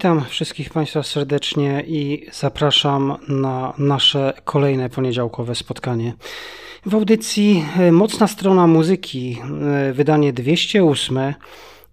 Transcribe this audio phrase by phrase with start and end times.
[0.00, 6.14] Witam wszystkich Państwa serdecznie i zapraszam na nasze kolejne poniedziałkowe spotkanie.
[6.86, 9.38] W audycji e, Mocna Strona Muzyki,
[9.88, 11.34] e, wydanie 208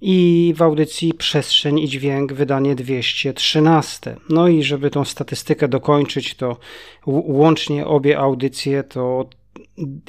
[0.01, 4.15] i w audycji Przestrzeń i Dźwięk wydanie 213.
[4.29, 6.57] No i żeby tą statystykę dokończyć, to
[7.05, 9.29] łącznie obie audycje to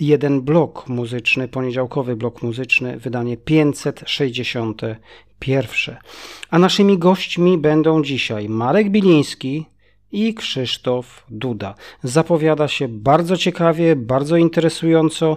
[0.00, 4.96] jeden blok muzyczny, poniedziałkowy blok muzyczny, wydanie 561.
[6.50, 9.66] A naszymi gośćmi będą dzisiaj Marek Biliński,
[10.12, 11.74] i Krzysztof Duda.
[12.02, 15.36] Zapowiada się bardzo ciekawie, bardzo interesująco.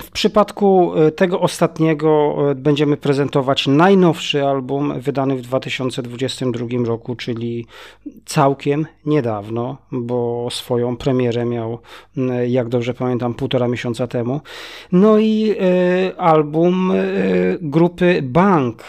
[0.00, 7.66] W przypadku e, tego ostatniego e, będziemy prezentować najnowszy album wydany w 2022 roku, czyli
[8.24, 11.78] całkiem niedawno, bo swoją premierę miał,
[12.48, 14.40] jak dobrze pamiętam, półtora miesiąca temu.
[14.92, 16.92] No i e, album
[17.60, 18.82] grupy Bank,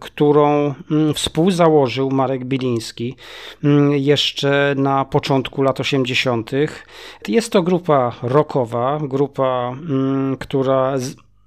[0.00, 0.74] którą
[1.14, 3.16] współzałożył Marek Biliński
[3.92, 4.21] jeszcze
[4.76, 6.50] na początku lat 80.
[7.28, 10.94] Jest to grupa rockowa, grupa Mm, która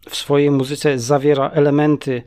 [0.10, 2.24] w swojej muzyce zawiera elementy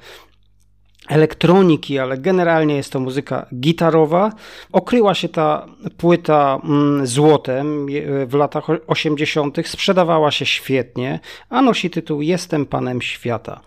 [1.09, 4.33] elektroniki, ale generalnie jest to muzyka gitarowa.
[4.73, 7.87] Okryła się ta płyta mm, złotem
[8.27, 13.61] w latach 80., sprzedawała się świetnie, a nosi tytuł Jestem Panem Świata.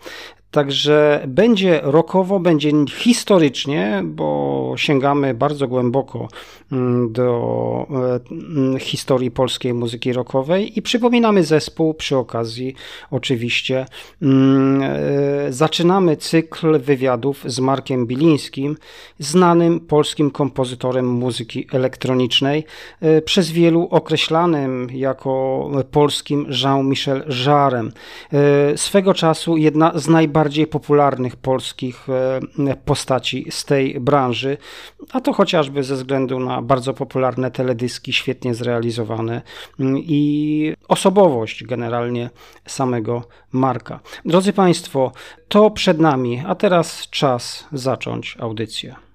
[0.52, 6.28] Także będzie rokowo, będzie historycznie, bo sięgamy bardzo głęboko
[6.72, 7.86] mm, do
[8.76, 12.74] e, historii polskiej muzyki rockowej i przypominamy zespół przy okazji
[13.10, 13.86] oczywiście.
[14.22, 18.76] Mm, e, zaczynamy cykl wywiadów z Markiem Bilińskim,
[19.18, 22.64] znanym polskim kompozytorem muzyki elektronicznej,
[23.00, 27.92] e, przez wielu określanym jako polskim Jean-Michel Jarem.
[28.76, 34.56] Swego czasu jedna z najbardziej najbardziej popularnych polskich e, postaci z tej branży,
[35.12, 39.42] a to chociażby ze względu na bardzo popularne teledyski, świetnie zrealizowane
[39.80, 42.30] mm, i osobowość generalnie
[42.66, 44.00] samego Marka.
[44.24, 45.12] Drodzy Państwo,
[45.48, 49.11] to przed nami, a teraz czas zacząć audycję.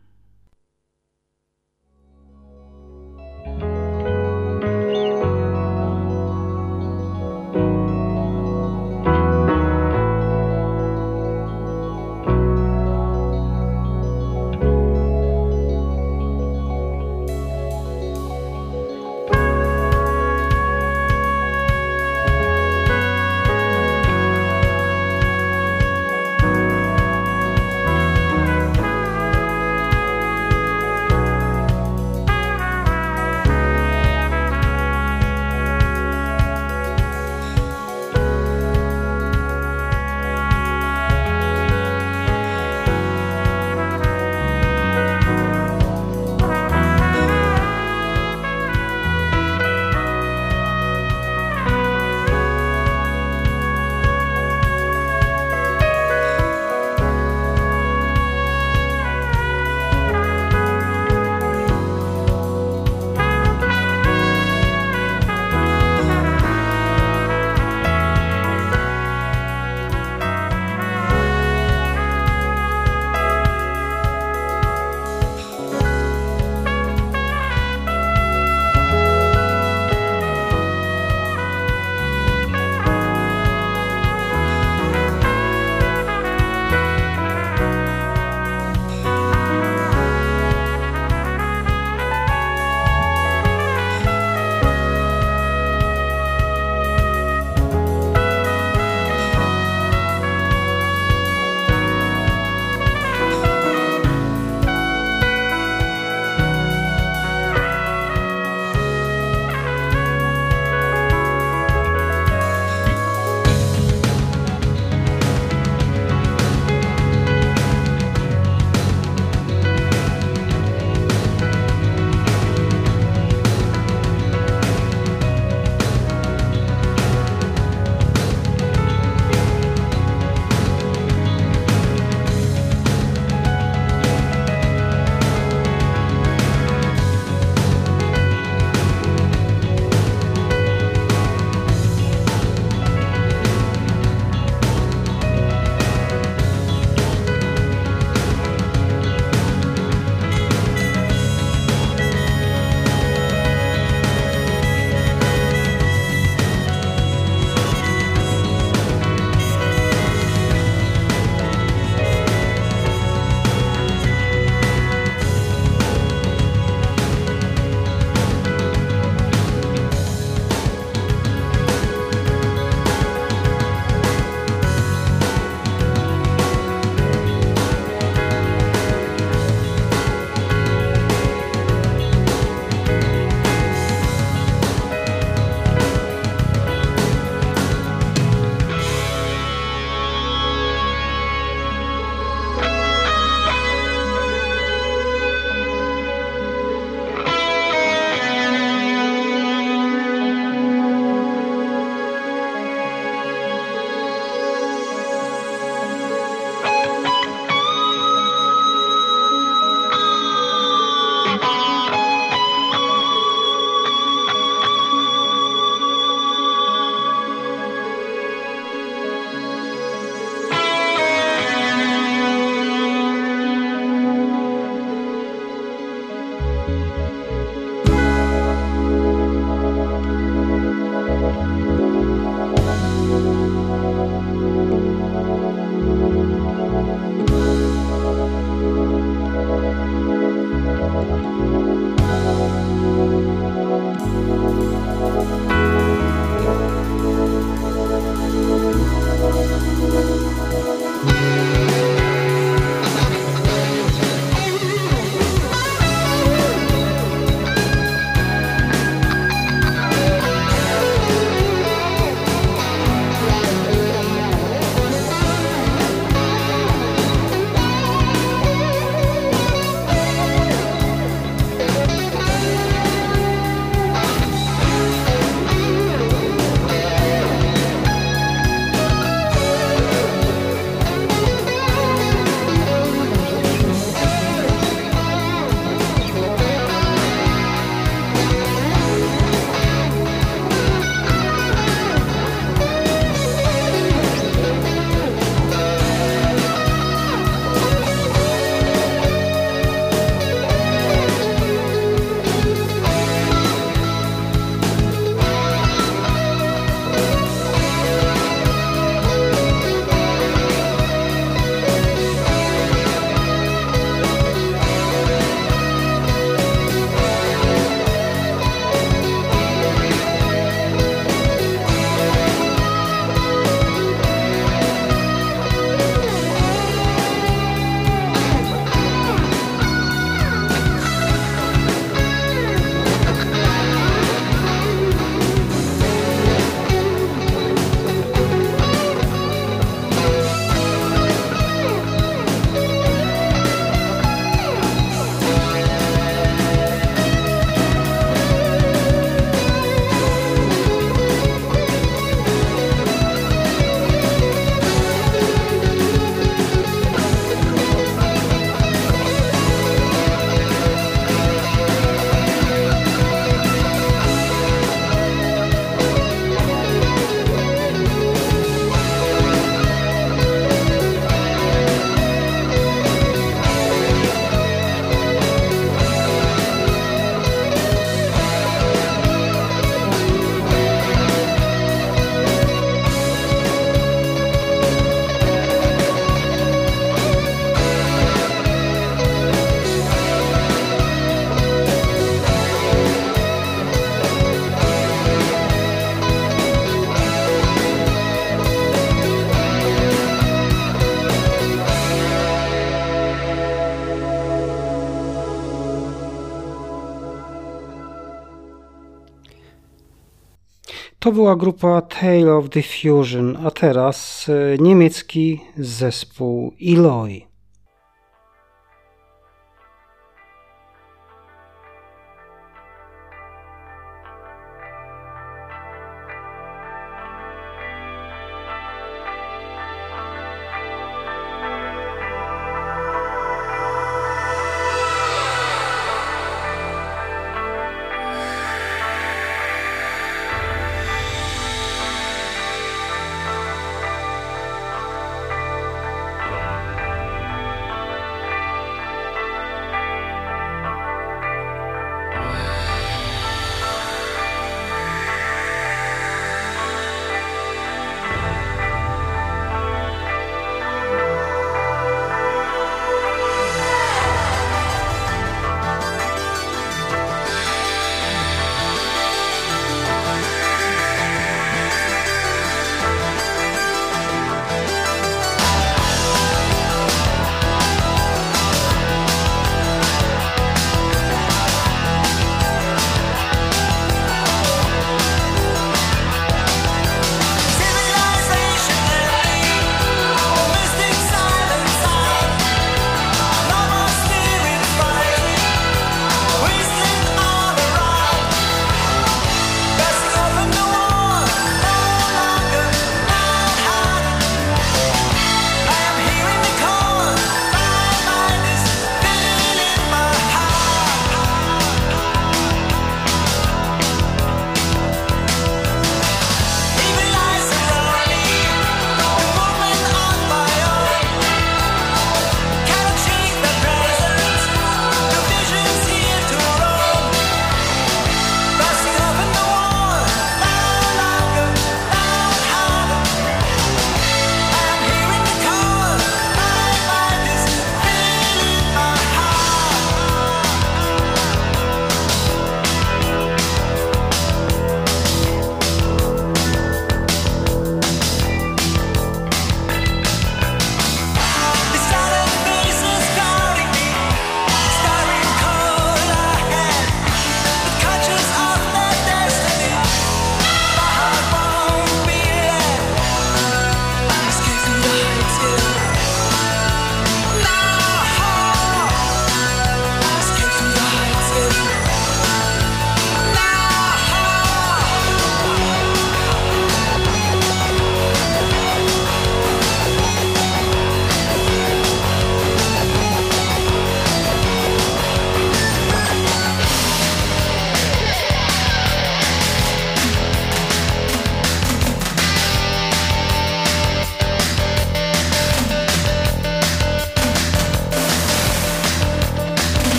[411.07, 417.26] To była grupa Tale of Diffusion, a teraz e, niemiecki zespół Eloy.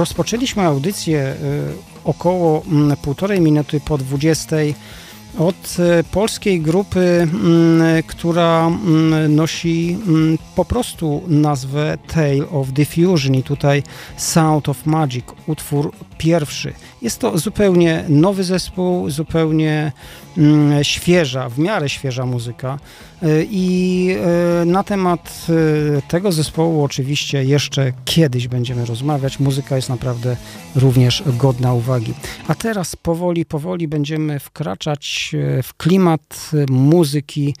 [0.00, 1.34] Rozpoczęliśmy audycję
[2.04, 4.56] około mm, półtorej minuty po 20
[5.38, 9.98] od e, polskiej grupy, mm, która mm, nosi
[10.54, 13.82] po prostu nazwę Tale of Diffusion i tutaj
[14.16, 16.72] Sound of Magic, utwór pierwszy.
[17.02, 19.92] Jest to zupełnie nowy zespół, zupełnie
[20.82, 22.78] świeża, w miarę świeża muzyka
[23.22, 24.08] e, i
[24.62, 25.46] e, na temat
[26.08, 29.40] tego zespołu oczywiście jeszcze kiedyś będziemy rozmawiać.
[29.40, 30.36] Muzyka jest naprawdę
[30.76, 32.14] również godna uwagi.
[32.48, 37.54] A teraz powoli, powoli będziemy wkraczać w klimat muzyki mm,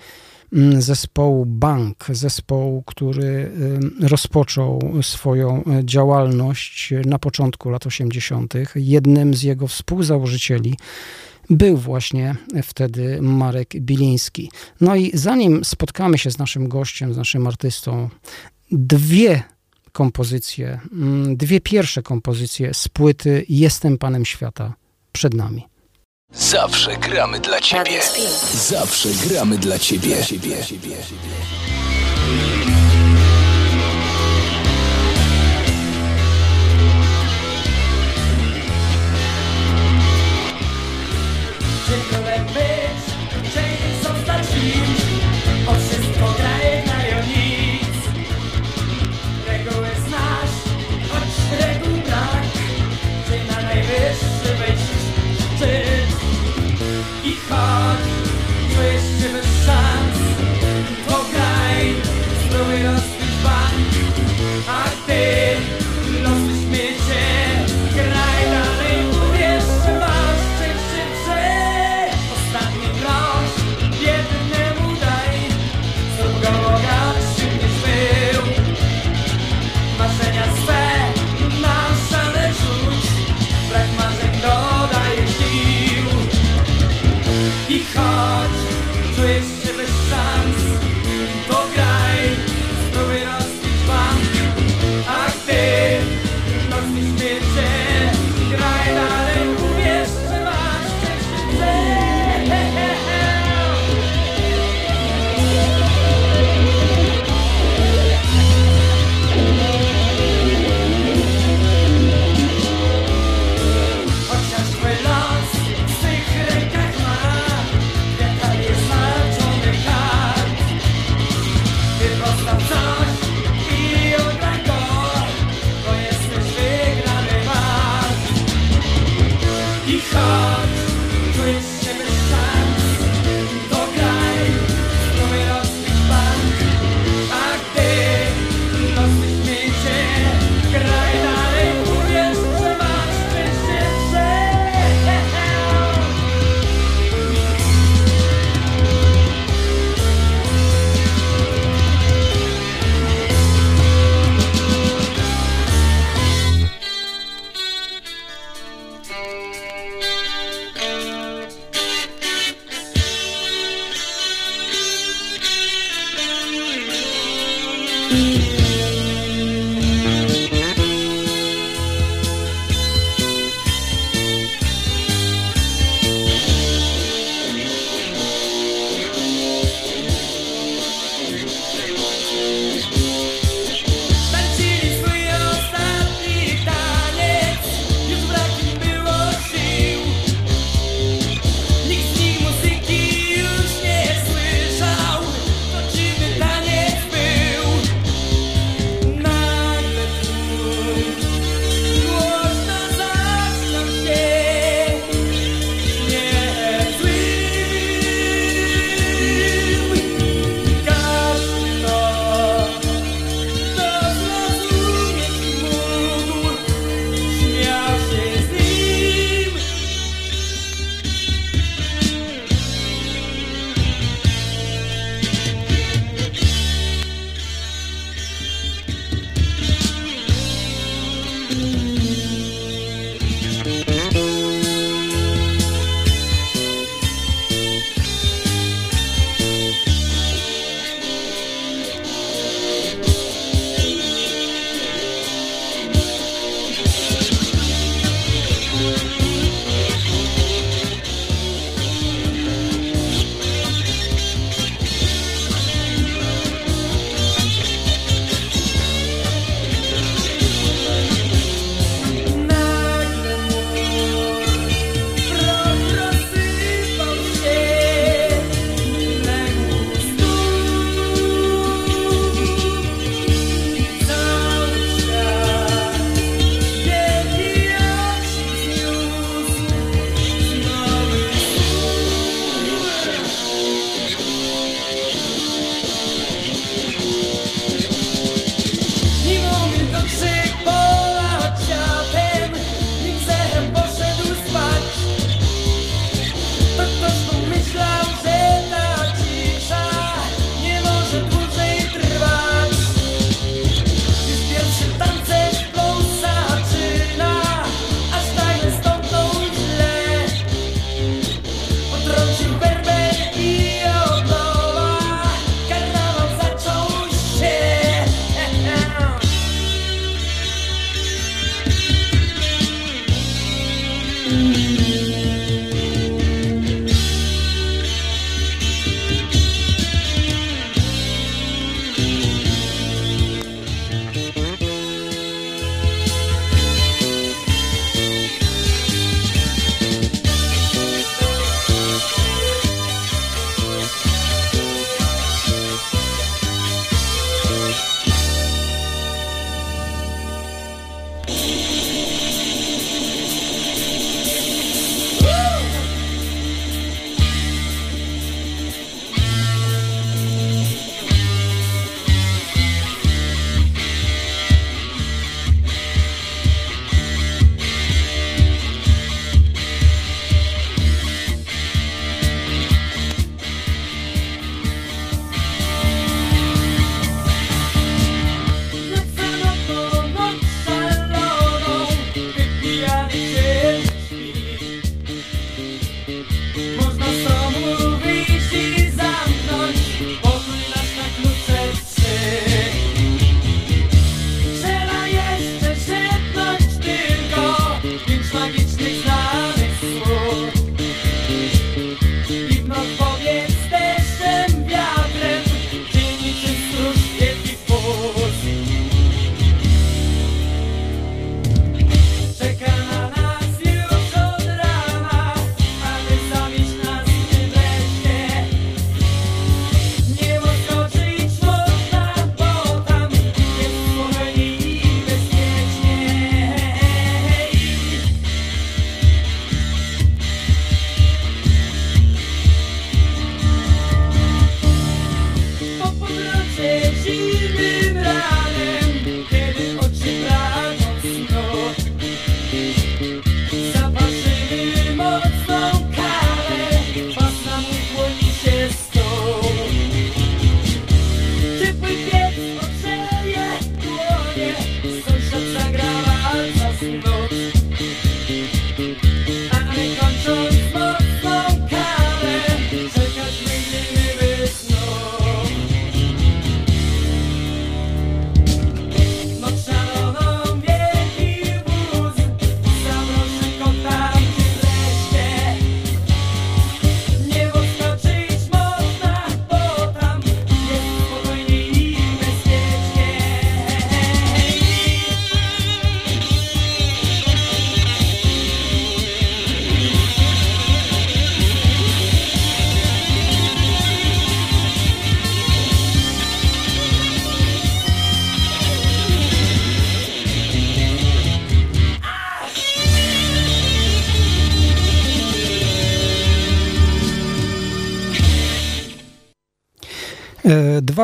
[0.78, 3.50] zespołu Bank, zespołu, który
[4.00, 8.54] rozpoczął swoją działalność na początku lat 80.
[8.74, 10.76] Jednym z jego współzałożycieli
[11.50, 14.50] był właśnie wtedy Marek Biliński.
[14.80, 18.08] No i zanim spotkamy się z naszym gościem, z naszym artystą,
[18.72, 19.42] dwie
[19.92, 24.74] kompozycje, mm, dwie pierwsze kompozycje z płyty Jestem Panem Świata
[25.12, 25.69] przed nami.
[26.34, 28.00] Zawsze gramy dla ciebie.
[28.54, 30.16] Zawsze gramy dla ciebie.
[30.16, 30.56] Dla ciebie.
[30.56, 31.99] Dwa
[57.50, 58.09] called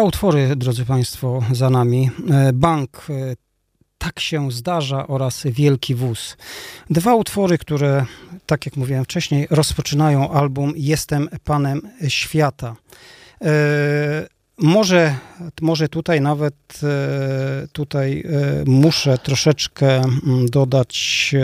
[0.07, 2.11] utwory, drodzy Państwo, za nami.
[2.55, 3.07] Bank
[3.99, 6.37] tak się zdarza oraz Wielki Wóz.
[6.91, 8.07] Dwa utwory, które,
[8.47, 12.77] tak jak mówiłem wcześniej, rozpoczynają album Jestem Panem Świata.
[13.45, 13.49] E,
[14.59, 15.15] może,
[15.61, 21.35] może tutaj nawet e, tutaj e, muszę troszeczkę mm, dodać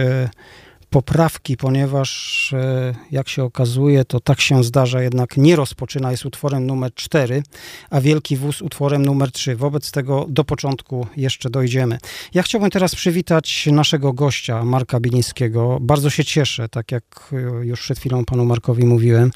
[0.92, 6.66] poprawki, ponieważ e, jak się okazuje, to tak się zdarza, jednak nie rozpoczyna, jest utworem
[6.66, 7.42] numer 4,
[7.90, 9.56] a Wielki Wóz utworem numer 3.
[9.56, 11.98] Wobec tego do początku jeszcze dojdziemy.
[12.34, 15.78] Ja chciałbym teraz przywitać naszego gościa, Marka Bilińskiego.
[15.80, 19.30] Bardzo się cieszę, tak jak e, już przed chwilą panu Markowi mówiłem,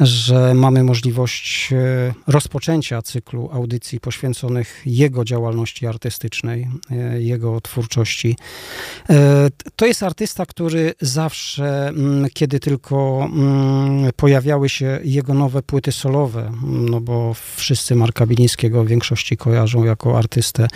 [0.00, 6.68] że mamy możliwość e, rozpoczęcia cyklu audycji poświęconych jego działalności artystycznej,
[7.18, 8.36] jego twórczości.
[9.76, 16.52] To jest artysta, który zawsze, mm, kiedy tylko mm, pojawiały się jego nowe płyty solowe,
[16.62, 20.68] no bo wszyscy Marka Bilińskiego w większości kojarzą jako artystę,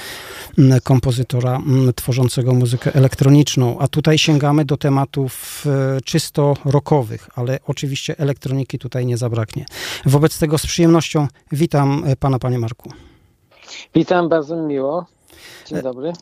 [0.59, 1.61] mm, kompozytora
[1.97, 9.07] tworzącego muzykę elektroniczną, a tutaj sięgamy do tematów e, czysto rockowych, ale oczywiście elektroniki tutaj
[9.07, 9.67] nie zabraknie.
[10.07, 12.93] Wobec tego z przyjemnością witam e, pana, panie Marku.
[13.95, 15.07] Witam, bardzo miło.
[15.67, 16.13] Dzień dobry.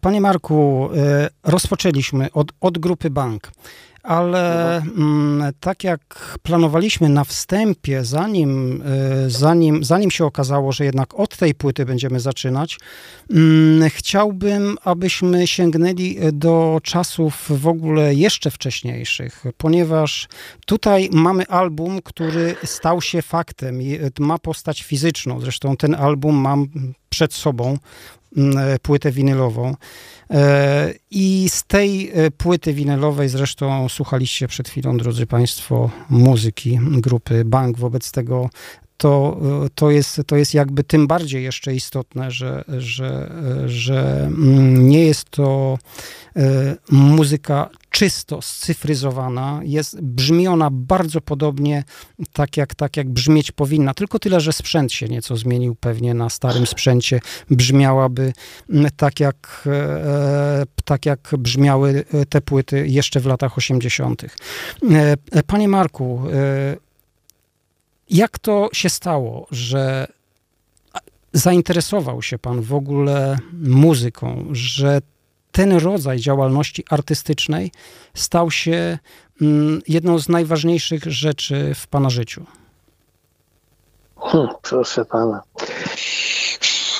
[0.00, 3.50] Panie Marku, e, rozpoczęliśmy od, od grupy bank,
[4.02, 8.82] ale mm, tak jak planowaliśmy na wstępie, zanim,
[9.26, 12.78] e, zanim, zanim się okazało, że jednak od tej płyty będziemy zaczynać,
[13.30, 20.28] mm, chciałbym, abyśmy sięgnęli do czasów w ogóle jeszcze wcześniejszych, ponieważ
[20.66, 23.78] tutaj mamy album, który stał się faktem,
[24.18, 25.40] ma postać fizyczną.
[25.40, 26.66] Zresztą ten album mam
[27.10, 27.78] przed sobą.
[28.36, 29.74] Mm, e, płytę winylową.
[30.30, 37.44] E, I z tej e, płyty winylowej zresztą słuchaliście przed chwilą, drodzy Państwo, muzyki grupy
[37.44, 37.78] Bank.
[37.78, 38.50] Wobec tego
[38.96, 39.40] to,
[39.74, 43.32] to, jest, to jest jakby tym bardziej jeszcze istotne, że, że,
[43.66, 45.78] że mm, nie jest to
[46.90, 51.84] muzyka czysto scyfryzowana, jest, brzmi ona bardzo podobnie
[52.32, 56.30] tak jak, tak jak brzmieć powinna, tylko tyle, że sprzęt się nieco zmienił pewnie na
[56.30, 58.32] starym sprzęcie, brzmiałaby
[58.70, 64.22] mm, tak jak, e, tak jak brzmiały te płyty jeszcze w latach 80.
[65.32, 66.76] E, panie Marku, e,
[68.10, 70.06] jak to się stało, że
[71.32, 75.00] zainteresował się pan w ogóle muzyką, że
[75.60, 77.70] ten rodzaj działalności artystycznej
[78.14, 78.98] stał się
[79.42, 82.44] mm, jedną z najważniejszych rzeczy w Pana życiu?
[84.16, 85.42] Hmm, proszę Pana.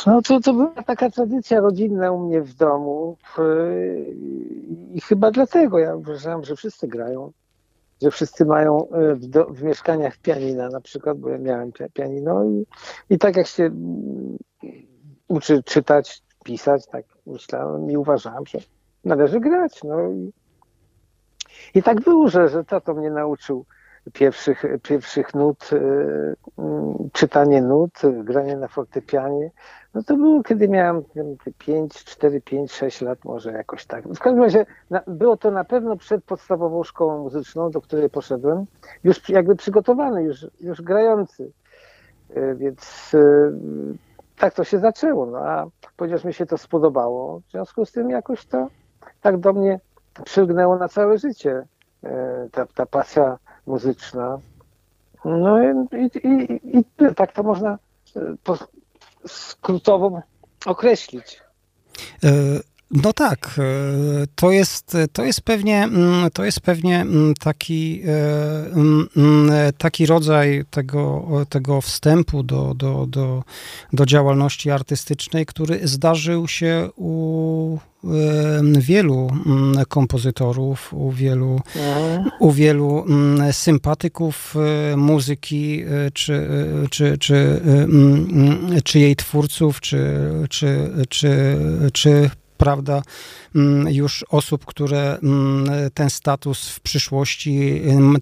[0.06, 3.16] No to, to była taka tradycja rodzinna u mnie w domu
[4.94, 7.32] i chyba dlatego ja uważam, że wszyscy grają,
[8.02, 12.44] że wszyscy mają e, w, do, w mieszkaniach pianina na przykład, bo ja miałem pianino
[12.44, 12.66] i,
[13.10, 14.38] i tak jak się mm,
[15.28, 18.58] uczy czytać, pisać, tak myślałem i uważałem, że
[19.04, 19.80] należy grać.
[19.84, 20.32] No i,
[21.74, 23.64] i tak było, że, że tato mnie nauczył
[24.12, 26.36] pierwszych, pierwszych nut, y,
[27.12, 27.92] czytanie nut,
[28.24, 29.50] granie na fortepianie.
[29.94, 31.02] No to było, kiedy miałem
[31.58, 34.08] 5, 4, 5, 6 lat, może jakoś tak.
[34.08, 34.66] W każdym razie
[35.06, 38.64] było to na pewno przed podstawową szkołą muzyczną, do której poszedłem,
[39.04, 41.52] już jakby przygotowany, już, już grający.
[42.36, 43.52] Y, więc y,
[44.40, 45.26] tak to się zaczęło.
[45.26, 48.68] No a ponieważ mi się to spodobało, w związku z tym jakoś to
[49.20, 49.80] tak do mnie
[50.24, 51.66] przylgnęło na całe życie
[52.04, 54.38] e, ta, ta pasja muzyczna.
[55.24, 56.84] No i, i, i, i
[57.16, 57.78] tak to można
[58.16, 58.58] e, po,
[59.26, 60.22] skrótowo
[60.66, 61.42] określić.
[62.94, 68.02] E, no tak, e, to jest, to jest pewnie, mm, to jest pewnie mm, taki,
[68.02, 69.08] e, mm,
[69.78, 73.42] taki rodzaj tego, tego wstępu do, do, do,
[73.92, 77.78] do działalności artystycznej, który zdarzył się u
[78.78, 79.30] wielu
[79.88, 81.60] kompozytorów, u wielu,
[82.38, 83.04] u wielu
[83.52, 84.54] sympatyków
[84.92, 86.48] e, muzyki, czy,
[86.90, 87.60] czy, czy,
[88.84, 91.56] czy jej twórców, czy, czy, czy,
[91.92, 93.02] czy prawda,
[93.54, 98.16] mm, już osób, które mm, ten status w przyszłości mm,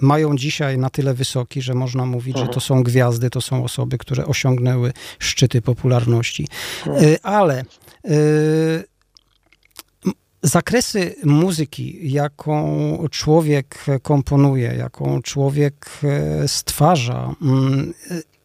[0.00, 3.98] mają dzisiaj na tyle wysoki, że można mówić, że to są gwiazdy, to są osoby,
[3.98, 6.48] które osiągnęły szczyty popularności.
[6.86, 7.64] Y, ale
[8.04, 8.91] y,
[10.42, 17.34] zakresy muzyki, jaką człowiek komponuje, jaką człowiek e, stwarza,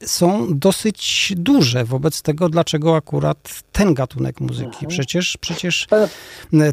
[0.06, 1.86] są dosyć duże.
[1.86, 4.68] Wobec tego, dlaczego akurat ten gatunek muzyki?
[4.68, 4.90] Mhm.
[4.90, 5.88] Przecież, przecież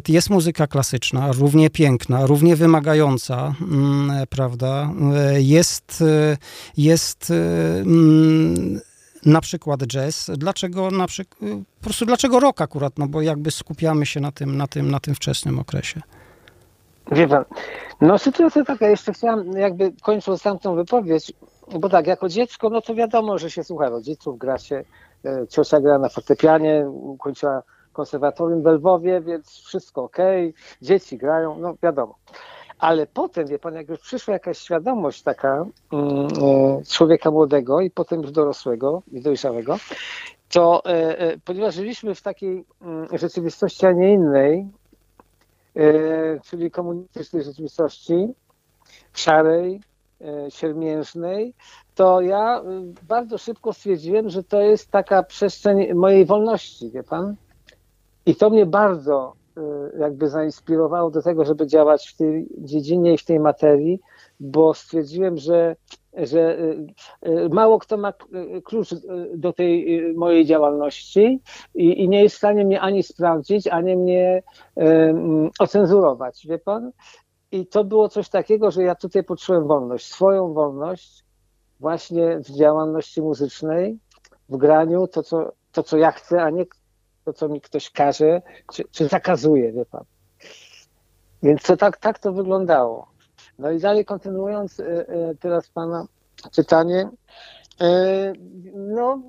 [0.07, 4.93] jest muzyka klasyczna, równie piękna, równie wymagająca, mm, prawda?
[5.37, 6.03] Jest,
[6.77, 7.33] jest
[7.81, 8.79] mm,
[9.25, 11.39] na przykład jazz, dlaczego na przykład,
[11.79, 14.99] po prostu dlaczego rock akurat, no bo jakby skupiamy się na tym, na tym, na
[14.99, 16.01] tym wczesnym okresie.
[17.11, 17.45] Wie pan,
[18.01, 21.33] no sytuacja taka, jeszcze chciałam jakby kończąc tamtą wypowiedź,
[21.79, 24.83] bo tak, jako dziecko, no to wiadomo, że się słucha rodziców, gra się,
[25.25, 26.85] e, ciocia gra na fortepianie,
[27.19, 30.17] kończyła konserwatorium w Lwowie, więc wszystko ok,
[30.81, 32.15] dzieci grają, no wiadomo.
[32.79, 37.91] Ale potem, wie pan, jak już przyszła jakaś świadomość taka mm, e, człowieka młodego i
[37.91, 39.77] potem już dorosłego i dojrzałego,
[40.49, 44.67] to e, e, ponieważ żyliśmy w takiej mm, rzeczywistości, a nie innej,
[46.43, 48.27] czyli komunistycznej rzeczywistości,
[49.13, 49.81] szarej,
[50.49, 51.53] siermiężnej,
[51.95, 52.61] to ja
[53.07, 57.35] bardzo szybko stwierdziłem, że to jest taka przestrzeń mojej wolności, wie pan?
[58.25, 59.44] I to mnie bardzo Y,
[59.99, 63.99] jakby zainspirowało do tego, żeby działać w tej dziedzinie i w tej materii,
[64.39, 65.75] bo stwierdziłem, że,
[66.13, 66.87] że y,
[67.27, 68.13] y, mało kto ma
[68.63, 68.89] klucz
[69.35, 71.41] do tej mojej działalności
[71.75, 74.43] i, i nie jest w stanie mnie ani sprawdzić, ani mnie
[74.75, 76.91] um, ocenzurować, wie pan?
[77.51, 81.25] I to było coś takiego, że ja tutaj poczułem wolność, swoją wolność
[81.79, 83.99] właśnie w działalności muzycznej,
[84.49, 86.65] w graniu, to co, to co ja chcę, a nie
[87.25, 88.41] to, co mi ktoś każe,
[88.73, 90.03] czy, czy zakazuje, wie pan.
[91.43, 93.07] Więc to tak, tak to wyglądało.
[93.59, 96.07] No i dalej kontynuując y, y, teraz pana
[96.51, 97.09] czytanie,
[97.81, 98.33] y,
[98.75, 99.21] no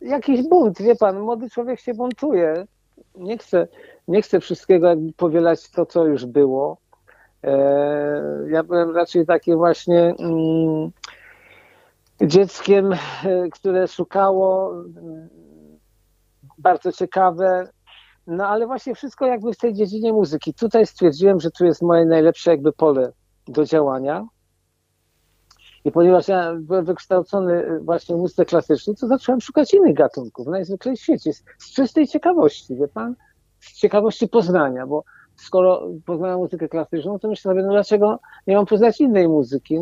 [0.00, 2.66] jakiś bunt, wie pan, młody człowiek się buntuje.
[3.14, 3.68] Nie chce,
[4.08, 6.76] nie chce wszystkiego jakby powielać to, co już było.
[8.48, 10.90] Ja byłem raczej takim właśnie mm,
[12.20, 12.90] dzieckiem,
[13.52, 14.74] które szukało
[16.64, 17.68] bardzo ciekawe.
[18.26, 20.54] No ale właśnie wszystko jakby w tej dziedzinie muzyki.
[20.54, 23.12] Tutaj stwierdziłem, że tu jest moje najlepsze jakby pole
[23.48, 24.26] do działania.
[25.84, 30.96] I ponieważ ja byłem wykształcony właśnie w muzyce klasycznej, to zacząłem szukać innych gatunków najzwyklej
[30.96, 31.32] w świecie.
[31.58, 33.14] Z czystej ciekawości, wie pan?
[33.60, 35.04] Z ciekawości poznania, bo
[35.36, 39.78] skoro poznałem muzykę klasyczną, to myślę sobie, no dlaczego nie mam poznać innej muzyki?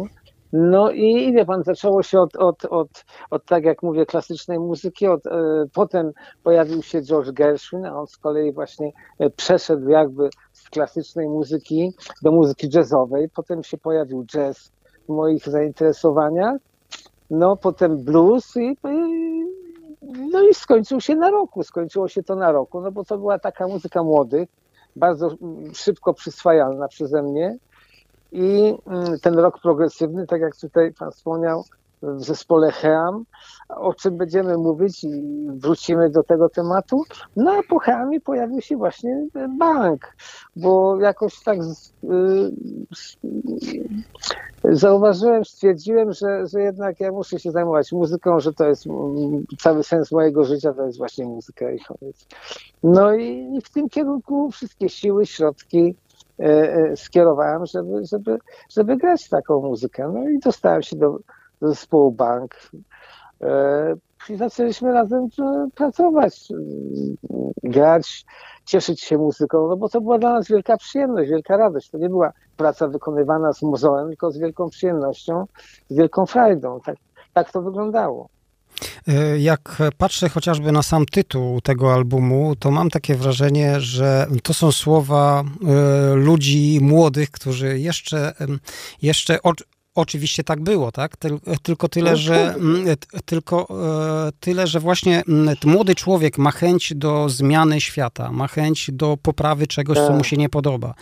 [0.53, 5.07] No i wie pan, zaczęło się od, od, od, od tak jak mówię, klasycznej muzyki,
[5.07, 6.12] od, e, potem
[6.43, 11.93] pojawił się George Gershwin, a on z kolei właśnie e, przeszedł jakby z klasycznej muzyki
[12.23, 14.73] do muzyki jazzowej, potem się pojawił jazz
[15.09, 16.57] w moich zainteresowaniach,
[17.31, 18.77] no potem blues i,
[20.33, 23.38] no i skończył się na roku, skończyło się to na roku, no bo to była
[23.38, 24.49] taka muzyka młodych,
[24.97, 25.31] bardzo
[25.75, 27.59] szybko przyswajalna przeze mnie,
[28.33, 31.64] i mm, ten rok progresywny, tak jak tutaj Pan wspomniał,
[32.03, 33.25] w zespole HEAM,
[33.68, 37.05] o czym będziemy mówić i wrócimy do tego tematu.
[37.37, 39.27] No a po HEAMie pojawił się właśnie
[39.59, 40.16] bank,
[40.57, 41.64] bo jakoś tak y,
[44.64, 49.85] zauważyłem, stwierdziłem, że, że jednak ja muszę się zajmować muzyką, że to jest mm, cały
[49.85, 52.27] sens mojego życia, to jest właśnie muzyka i koniec.
[52.83, 55.95] No i, w tym kierunku wszystkie siły, środki,
[56.97, 58.38] skierowałem, żeby, żeby,
[58.71, 60.11] żeby grać taką muzykę.
[60.14, 61.18] No i dostałem się do,
[61.61, 62.55] do zespołu Bank.
[63.42, 63.95] E,
[64.29, 65.29] I zaczęliśmy razem
[65.75, 66.49] pracować,
[67.62, 68.25] grać,
[68.64, 71.90] cieszyć się muzyką, no bo to była dla nas wielka przyjemność, wielka radość.
[71.90, 75.47] To nie była praca wykonywana z muzeum, tylko z wielką przyjemnością,
[75.88, 76.81] z wielką frajdą.
[76.81, 76.97] Tak,
[77.33, 78.29] tak to wyglądało.
[79.09, 84.55] E, jak patrzę chociażby na sam tytuł tego albumu, to mam takie wrażenie, że to
[84.55, 88.35] są słowa e, ludzi młodych, którzy jeszcze,
[89.03, 89.38] jeszcze
[89.94, 91.16] Oczywiście tak było, tak?
[91.62, 92.55] Tylko tyle, no że,
[93.12, 93.22] tak.
[93.22, 93.68] tylko
[94.28, 95.22] e, tyle, że właśnie
[95.64, 100.26] młody człowiek ma chęć do zmiany świata, ma chęć do poprawy czegoś, co mu tak.
[100.26, 100.94] się nie podoba.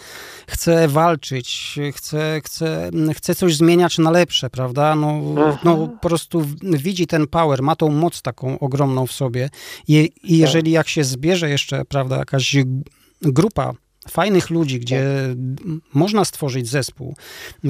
[0.48, 4.94] Chce walczyć, chce, chce, chce coś zmieniać na lepsze, prawda?
[4.94, 5.20] No,
[5.64, 9.50] no po prostu widzi ten power, ma tą moc taką ogromną w sobie
[9.88, 12.56] i, i jeżeli jak się zbierze jeszcze, prawda, jakaś
[13.22, 13.72] grupa
[14.08, 15.04] fajnych ludzi, gdzie
[15.94, 17.16] można stworzyć zespół,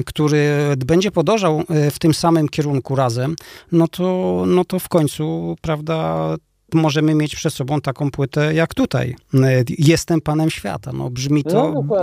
[0.05, 3.35] który będzie podążał e, w tym samym kierunku razem,
[3.71, 6.35] no to, no to w końcu, prawda,
[6.73, 9.15] możemy mieć przed sobą taką płytę jak tutaj.
[9.33, 10.91] E, Jestem panem świata.
[10.93, 11.97] No, brzmi to, no,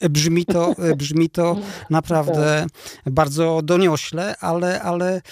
[0.00, 1.56] e, brzmi to, e, brzmi to
[1.90, 2.66] naprawdę
[3.04, 3.12] tak.
[3.12, 5.22] bardzo doniośle, ale, ale,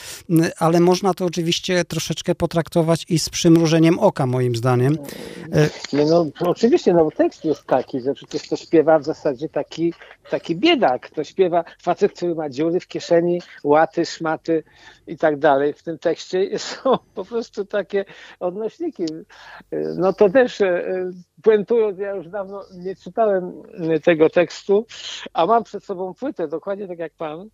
[0.58, 4.98] ale można to oczywiście troszeczkę potraktować i z przymrużeniem oka, moim zdaniem.
[5.92, 9.92] No, oczywiście, no tekst jest taki, że przecież to śpiewa w zasadzie taki,
[10.30, 11.10] taki biedak.
[11.10, 14.64] To śpiewa facet, który ma dziury w kieszeni, łaty, szmaty
[15.06, 15.72] i tak dalej.
[15.72, 18.04] W tym tekście są po prostu takie
[18.40, 19.04] odnośnie nośniki.
[19.96, 20.62] No to też
[21.44, 23.62] puentując, ja już dawno nie czytałem
[24.04, 24.86] tego tekstu,
[25.32, 27.48] a mam przed sobą płytę, dokładnie tak jak pan,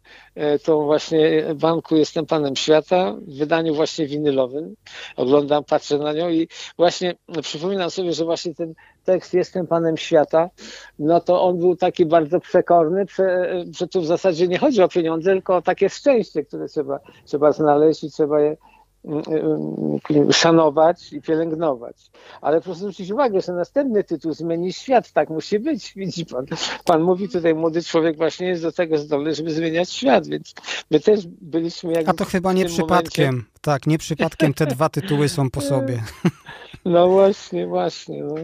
[0.64, 4.74] tą właśnie Banku Jestem Panem Świata w wydaniu właśnie winylowym.
[5.16, 8.74] Oglądam, patrzę na nią i właśnie przypominam sobie, że właśnie ten
[9.04, 10.50] tekst Jestem Panem Świata,
[10.98, 13.04] no to on był taki bardzo przekorny,
[13.78, 17.52] że tu w zasadzie nie chodzi o pieniądze, tylko o takie szczęście, które trzeba, trzeba
[17.52, 18.56] znaleźć i trzeba je
[20.32, 21.96] szanować i pielęgnować.
[22.40, 26.46] Ale proszę zwrócić uwagę, że następny tytuł zmieni świat, tak musi być, widzi pan.
[26.84, 30.54] Pan mówi tutaj, młody człowiek właśnie jest do tego zdolny, żeby zmieniać świat, więc
[30.90, 33.50] my też byliśmy jak A to chyba nie przypadkiem, momencie...
[33.60, 36.02] tak, nie przypadkiem te dwa tytuły są po sobie.
[36.84, 38.24] No właśnie, właśnie.
[38.24, 38.34] No.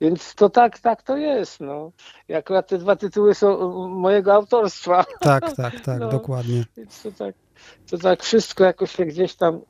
[0.00, 1.60] Więc to tak, tak to jest.
[1.60, 1.92] No.
[2.28, 5.04] I akurat te dwa tytuły są mojego autorstwa.
[5.20, 6.08] Tak, tak, tak, no.
[6.08, 6.64] dokładnie.
[6.76, 7.34] Więc to tak,
[7.90, 9.60] to tak wszystko jakoś się gdzieś tam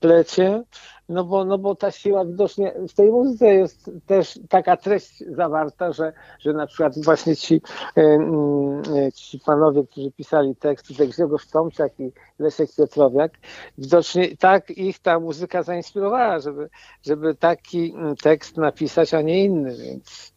[0.00, 0.62] plecie,
[1.08, 5.92] no bo, no bo ta siła widocznie w tej muzyce jest też taka treść zawarta,
[5.92, 7.60] że, że na przykład właśnie ci,
[7.96, 13.32] e, mm, e, ci panowie, którzy pisali tekst, Grzegorz Tomczak i Leszek Piotrowiak,
[13.78, 16.68] widocznie tak ich ta muzyka zainspirowała, żeby,
[17.02, 20.32] żeby taki tekst napisać, a nie inny, więc,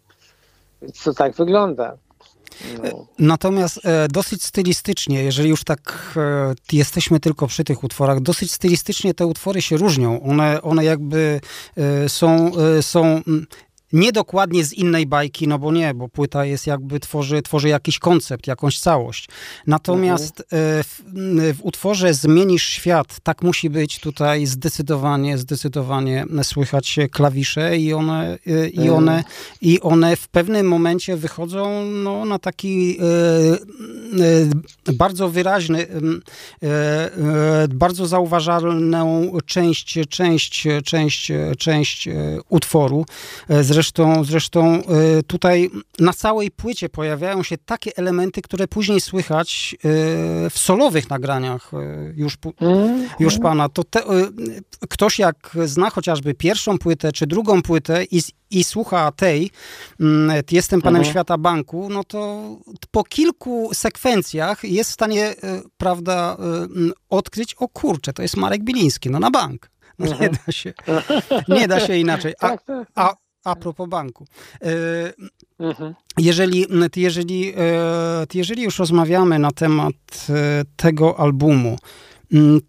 [1.03, 1.97] to tak wygląda.
[2.83, 3.07] No.
[3.19, 9.13] Natomiast e, dosyć stylistycznie, jeżeli już tak e, jesteśmy tylko przy tych utworach, dosyć stylistycznie
[9.13, 10.23] te utwory się różnią.
[10.23, 11.41] One, one jakby
[11.77, 12.51] e, są,
[12.81, 13.21] są
[13.95, 18.47] Niedokładnie z innej bajki, no bo nie, bo płyta jest jakby tworzy, tworzy jakiś koncept,
[18.47, 19.29] jakąś całość.
[19.67, 20.83] Natomiast mhm.
[20.83, 21.01] w,
[21.57, 28.67] w, utworze Zmienisz świat, tak musi być tutaj zdecydowanie, zdecydowanie słychać klawisze i one, e,
[28.69, 28.97] i mhm.
[28.97, 29.23] one,
[29.61, 33.03] i one w pewnym momencie wychodzą no, na taki e,
[34.89, 35.87] e, bardzo wyraźny,
[37.69, 42.09] bardzo zauważalną część, część, część, część
[42.49, 43.05] utworu.
[43.61, 44.81] Zresztą Zresztą, zresztą
[45.19, 45.69] y, tutaj
[45.99, 52.13] na całej płycie pojawiają się takie elementy, które później słychać y, w solowych nagraniach y,
[52.17, 53.69] już, mm, już pana.
[53.69, 54.01] To te,
[54.89, 58.21] ktoś jak zna chociażby pierwszą płytę czy drugą płytę i,
[58.51, 59.51] i słucha tej,
[59.99, 61.13] mm, jestem panem mhm.
[61.13, 62.49] świata banku, no to
[62.91, 65.35] po kilku sekwencjach jest w stanie,
[65.77, 66.37] prawda,
[67.09, 69.69] odkryć, o kurczę, to jest Marek Biliński, no na bank.
[69.99, 70.31] No nie mhm.
[70.45, 70.73] da się,
[71.47, 72.33] nie da się inaczej.
[72.39, 72.87] A, tak, tak.
[72.95, 74.25] a a propos banku.
[74.61, 74.67] E,
[75.59, 75.93] mhm.
[76.17, 76.65] Jeżeli,
[76.95, 79.95] jeżeli, e, jeżeli już rozmawiamy na temat
[80.29, 81.77] e, tego albumu,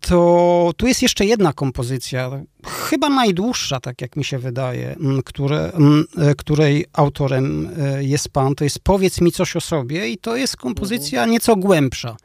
[0.00, 2.30] to tu jest jeszcze jedna kompozycja,
[2.66, 5.72] chyba najdłuższa, tak jak mi się wydaje, które,
[6.38, 7.68] której autorem
[8.00, 8.54] jest pan.
[8.54, 11.30] To jest Powiedz mi coś o sobie i to jest kompozycja mhm.
[11.30, 12.16] nieco głębsza.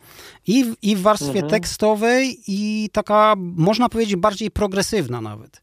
[0.48, 1.50] I, w, I w warstwie mhm.
[1.50, 5.62] tekstowej, i taka, można powiedzieć, bardziej progresywna nawet.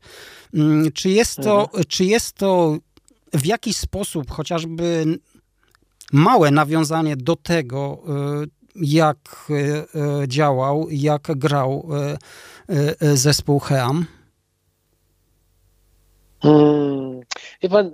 [0.54, 1.84] Mm, czy jest to, mhm.
[1.88, 2.76] czy jest to
[3.32, 5.04] w jakiś sposób chociażby
[6.12, 8.02] małe nawiązanie do tego,
[8.44, 9.54] y, jak y,
[10.24, 11.88] y, działał, jak grał
[13.14, 14.06] zespół Heam?
[16.42, 17.20] Hmm.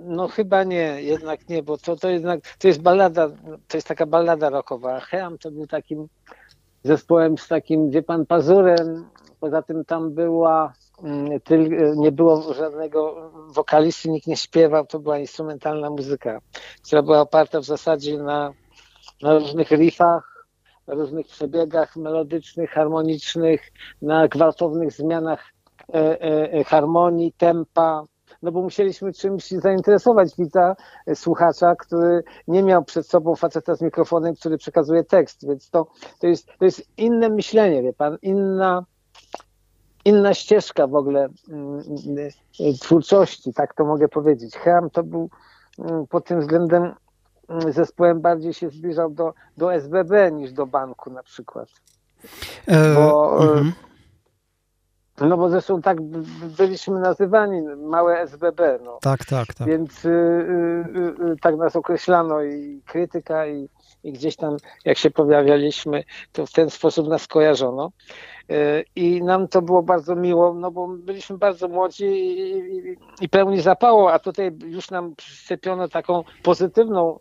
[0.05, 3.29] No chyba nie, jednak nie, bo to, to jednak, to jest ballada,
[3.67, 4.99] to jest taka ballada rockowa.
[4.99, 6.07] Heam to był takim
[6.83, 9.05] zespołem z takim, wie pan, pazurem,
[9.39, 10.73] poza tym tam była
[11.03, 11.39] Mm,
[11.95, 16.39] nie było żadnego wokalisty, nikt nie śpiewał, to była instrumentalna muzyka,
[16.85, 18.53] która była oparta w zasadzie na,
[19.21, 20.47] na różnych riffach,
[20.87, 23.71] różnych przebiegach melodycznych, harmonicznych,
[24.01, 25.43] na gwałtownych zmianach
[25.93, 28.05] e, e, e, harmonii, tempa,
[28.41, 30.75] no bo musieliśmy czymś zainteresować widza,
[31.13, 35.87] słuchacza, który nie miał przed sobą faceta z mikrofonem, który przekazuje tekst, więc to,
[36.19, 38.85] to, jest, to jest inne myślenie, wie pan, inna
[40.05, 41.81] inna ścieżka w ogóle mm,
[42.59, 44.55] mm, twórczości, tak to mogę powiedzieć.
[44.55, 45.29] Heam to był
[45.79, 46.93] mm, pod tym względem
[47.69, 51.69] zespołem bardziej się zbliżał do, do SBB niż do banku na przykład.
[52.67, 53.71] E, bo, e, mhm.
[55.21, 56.01] No bo zresztą tak
[56.57, 58.79] byliśmy nazywani, małe SBB.
[58.83, 58.97] No.
[59.01, 59.67] Tak, tak, tak.
[59.67, 63.69] Więc y, y, y, tak nas określano i krytyka i,
[64.05, 67.91] i gdzieś tam jak się pojawialiśmy, to w ten sposób nas kojarzono.
[68.49, 73.29] E, I nam to było bardzo miło, no bo byliśmy bardzo młodzi i, i, i
[73.29, 77.19] pełni zapału, a tutaj już nam przyczepiono taką pozytywną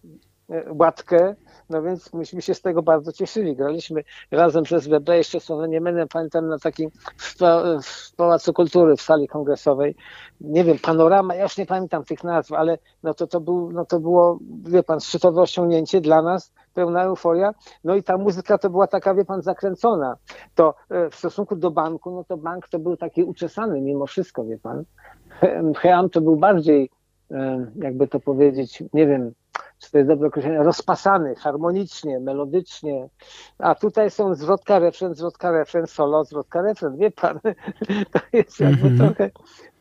[0.68, 1.34] łatkę,
[1.70, 3.57] no więc myśmy się z tego bardzo cieszyli.
[3.57, 5.38] Graliśmy razem przez WB, jeszcze
[5.68, 7.34] nie będę pamiętam na takim w,
[7.82, 9.97] w Pałacu Kultury, w sali kongresowej.
[10.40, 13.84] Nie wiem, panorama, ja już nie pamiętam tych nazw, ale no to, to, był, no
[13.84, 17.55] to było, wie pan, szczytowe osiągnięcie dla nas, pełna euforia.
[17.84, 20.16] No i ta muzyka to była taka, wie pan, zakręcona.
[20.55, 24.45] To e, w stosunku do banku, no to bank to był taki uczesany mimo wszystko,
[24.45, 24.84] wie pan.
[25.80, 26.90] Cheam to był bardziej,
[27.76, 29.34] jakby to powiedzieć, nie wiem,
[29.78, 33.08] czy to jest dobre określenie, rozpasany harmonicznie, melodycznie,
[33.58, 37.40] a tutaj są zwrotka, refren, zwrotka, refren, solo, zwrotka, refren, wie pan,
[38.12, 38.98] to jest jakby mm -hmm.
[38.98, 39.30] trochę,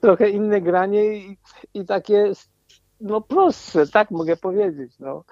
[0.01, 1.37] trochę inne granie i,
[1.73, 2.33] i takie
[3.03, 5.23] no prostsze, tak mogę powiedzieć, no,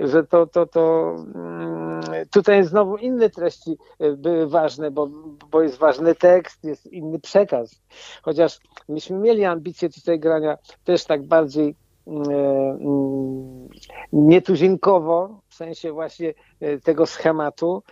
[0.00, 2.00] że to, to, to mm,
[2.30, 5.08] tutaj znowu inne treści e, były ważne, bo,
[5.50, 7.82] bo jest ważny tekst, jest inny przekaz.
[8.22, 11.76] Chociaż myśmy mieli ambicje tutaj grania też tak bardziej
[14.12, 17.82] nietuzinkowo, w sensie właśnie e, tego schematu,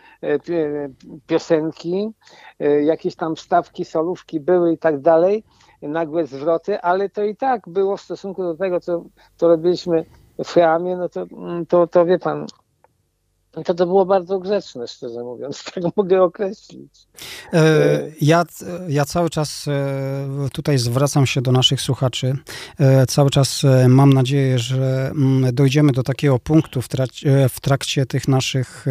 [1.26, 2.10] piosenki,
[2.84, 5.44] jakieś tam wstawki, solówki były i tak dalej,
[5.82, 9.04] nagłe zwroty, ale to i tak było w stosunku do tego, co,
[9.36, 10.04] co robiliśmy
[10.44, 11.26] w Cheamie, no to,
[11.68, 12.46] to, to wie pan,
[13.64, 17.07] to to było bardzo grzeczne, szczerze mówiąc, tak mogę określić.
[17.52, 18.44] E, ja,
[18.88, 22.36] ja cały czas e, tutaj zwracam się do naszych słuchaczy.
[22.78, 28.07] E, cały czas mam nadzieję, że mm, dojdziemy do takiego punktu w trakcie, w trakcie
[28.07, 28.86] tych naszych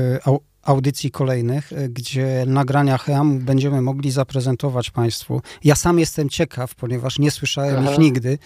[0.64, 5.42] audycji kolejnych, gdzie nagrania Heamu będziemy mogli zaprezentować Państwu.
[5.64, 7.92] Ja sam jestem ciekaw, ponieważ nie słyszałem Aha.
[7.92, 8.38] ich nigdy.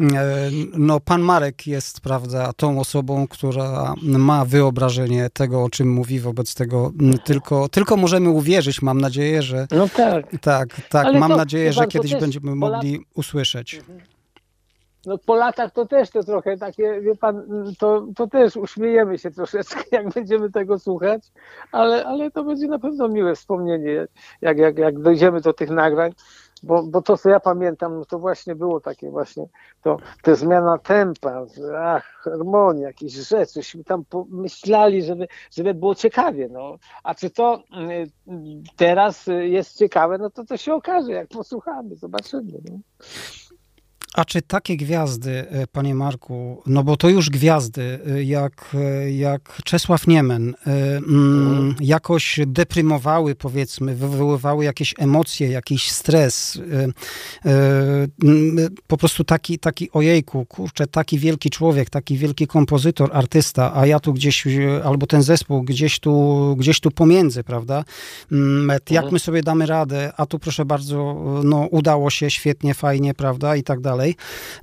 [0.00, 6.20] E, no, pan Marek jest, prawda, tą osobą, która ma wyobrażenie tego, o czym mówi,
[6.20, 6.92] wobec tego
[7.24, 8.82] tylko, tylko możemy uwierzyć.
[8.82, 9.66] Mam nadzieję, że.
[9.70, 10.26] No tak.
[10.40, 11.06] Tak, tak.
[11.06, 13.74] Ale mam nadzieję, że kiedyś będziemy mogli usłyszeć.
[13.74, 14.00] Mhm
[15.06, 17.42] no po latach to też to trochę takie, wie pan,
[17.78, 21.22] to, to też uśmiejemy się troszeczkę, jak będziemy tego słuchać,
[21.72, 24.06] ale, ale to będzie na pewno miłe wspomnienie,
[24.40, 26.12] jak, jak, jak dojdziemy do tych nagrań,
[26.62, 29.46] bo, bo to, co ja pamiętam, to właśnie było takie właśnie,
[29.82, 31.46] to, to zmiana tempa,
[31.78, 36.78] ach, harmonia, jakieś rzeczy, żeśmy tam pomyślali, żeby, żeby było ciekawie, no.
[37.02, 38.10] A czy to y,
[38.76, 42.52] teraz jest ciekawe, no to to się okaże, jak posłuchamy, zobaczymy.
[42.70, 42.78] No.
[44.14, 49.12] A czy takie gwiazdy, e, panie Marku, no bo to już gwiazdy, e, jak, e,
[49.12, 56.58] jak Czesław Niemen, mm, jakoś deprymowały, powiedzmy, wywoływały jakieś emocje, jakiś stres,
[58.86, 64.00] po prostu taki, taki ojejku, kurczę, taki wielki człowiek, taki wielki kompozytor, artysta, a ja
[64.00, 64.46] tu gdzieś,
[64.84, 67.84] albo ten zespół gdzieś tu, gdzieś tu pomiędzy, prawda?
[68.32, 73.14] Mm, jak my sobie damy radę, a tu proszę bardzo, no udało się świetnie, fajnie,
[73.14, 74.16] prawda, i tak dalej dalej,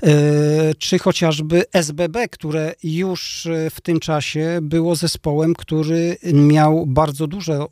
[0.04, 7.28] e, czy chociażby SBB, które już e, w tym czasie było zespołem, który miał bardzo
[7.28, 7.70] dużo,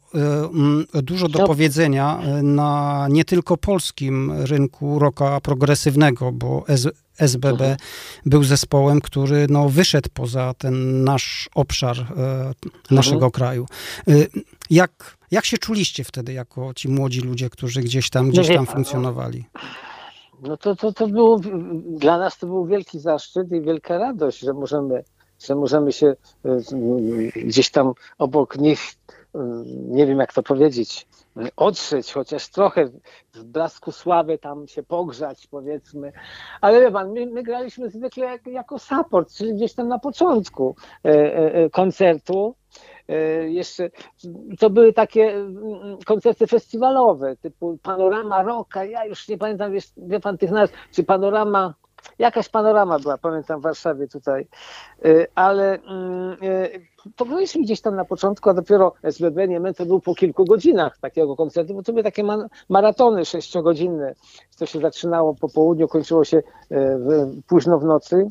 [0.96, 6.66] e, dużo do powiedzenia na nie tylko polskim rynku roka progresywnego, bo
[7.18, 7.78] SBB mhm.
[8.26, 12.14] był zespołem, który no, wyszedł poza ten nasz obszar
[12.92, 13.32] naszego mhm.
[13.32, 13.66] kraju.
[14.70, 19.46] Jak, jak się czuliście wtedy jako ci młodzi ludzie, którzy gdzieś tam, gdzieś tam funkcjonowali?
[20.42, 21.40] No to, to, to było,
[21.86, 25.04] dla nas to był wielki zaszczyt i wielka radość, że możemy,
[25.40, 26.16] że możemy się
[26.46, 26.60] e,
[27.36, 28.80] gdzieś tam obok nich,
[29.36, 31.08] e, nie wiem jak to powiedzieć,
[31.56, 32.86] otrzeć, chociaż trochę
[33.34, 36.12] w blasku sławy tam się pogrzać, powiedzmy.
[36.62, 40.76] Ale wie pan, my, my graliśmy zwykle jak, jako support, czyli gdzieś tam na początku
[41.04, 42.56] e, koncertu.
[43.10, 43.16] E,
[43.50, 43.90] jeszcze
[44.60, 50.20] to były takie mm, koncerty festiwalowe, typu Panorama Rocka, ja już nie pamiętam, wie, wie
[50.20, 51.74] pan tych nazw, czy Panorama
[52.20, 54.48] jakaś panorama była, pamiętam w Warszawie tutaj,
[55.06, 55.80] e, ale
[57.16, 59.48] pograliśmy mm, e, gdzieś tam na początku, a dopiero SBB
[59.78, 62.24] to był po kilku godzinach takiego koncertu, bo to były takie
[62.70, 64.16] maratony sześciogodzinne,
[64.58, 66.42] to się zaczynało po południu, kończyło się
[67.48, 68.28] późno w nocy.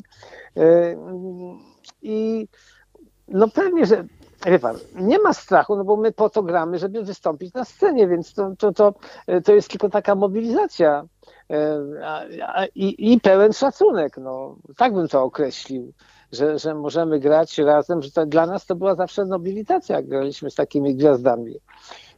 [2.01, 2.47] I
[3.27, 4.05] no pewnie, że
[4.51, 8.07] wie pan, nie ma strachu, no bo my po to gramy, żeby wystąpić na scenie,
[8.07, 8.93] więc to, to, to,
[9.43, 11.05] to jest tylko taka mobilizacja
[11.49, 15.93] e, i, i pełen szacunek, no tak bym to określił.
[16.31, 20.51] Że, że możemy grać razem, że to, dla nas to była zawsze nobilitacja, jak graliśmy
[20.51, 21.55] z takimi gwiazdami.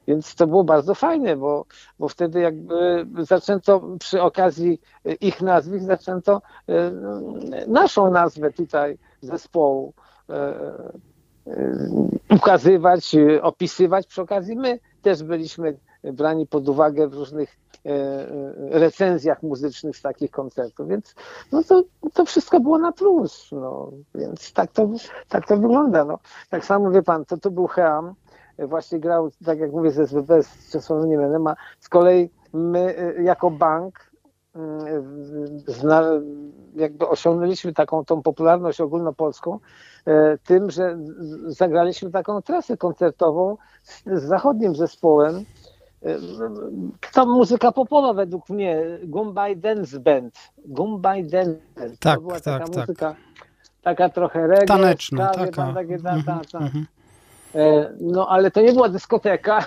[0.08, 1.66] Więc to było bardzo fajne, bo,
[2.00, 4.82] bo wtedy jakby zaczęto przy okazji
[5.22, 6.92] ich nazwisk, zaczęto e,
[7.68, 9.94] naszą nazwę tutaj zespołu
[10.30, 10.54] e,
[12.30, 14.08] ukazywać, y, opisywać.
[14.08, 17.90] Przy okazji my też byliśmy brani pod uwagę w różnych y,
[18.70, 21.16] recenzjach muzycznych z takich koncertów, więc
[21.52, 21.84] no to,
[22.14, 24.90] to wszystko było na plus, no, więc tak to,
[25.30, 26.06] tak to wygląda.
[26.06, 26.20] No.
[26.50, 28.14] Tak samo wie pan, to, to był Heam,
[28.60, 33.52] właśnie grał, tak jak mówię, z SWP, z Czesławem Niemenem, a z kolei my jako
[33.52, 34.07] bank
[36.76, 39.60] jakby osiągnęliśmy taką tą popularność ogólnopolską
[40.06, 40.98] e, tym, że
[41.48, 45.46] zagraliśmy taką trasę koncertową z, z zachodnim zespołem,
[47.14, 50.36] to muzyka popowa według mnie, Gumbay Dance Band.
[50.66, 52.00] Gumbay Dance Band.
[52.00, 52.78] Tak, to była tak, taka tak.
[52.78, 53.16] muzyka,
[53.82, 55.74] taka trochę reggae, Taneczna, taka.
[55.74, 56.58] takie, ta, ta, ta.
[56.60, 56.86] Mhm.
[57.58, 59.62] E, No, ale to nie była dyskoteka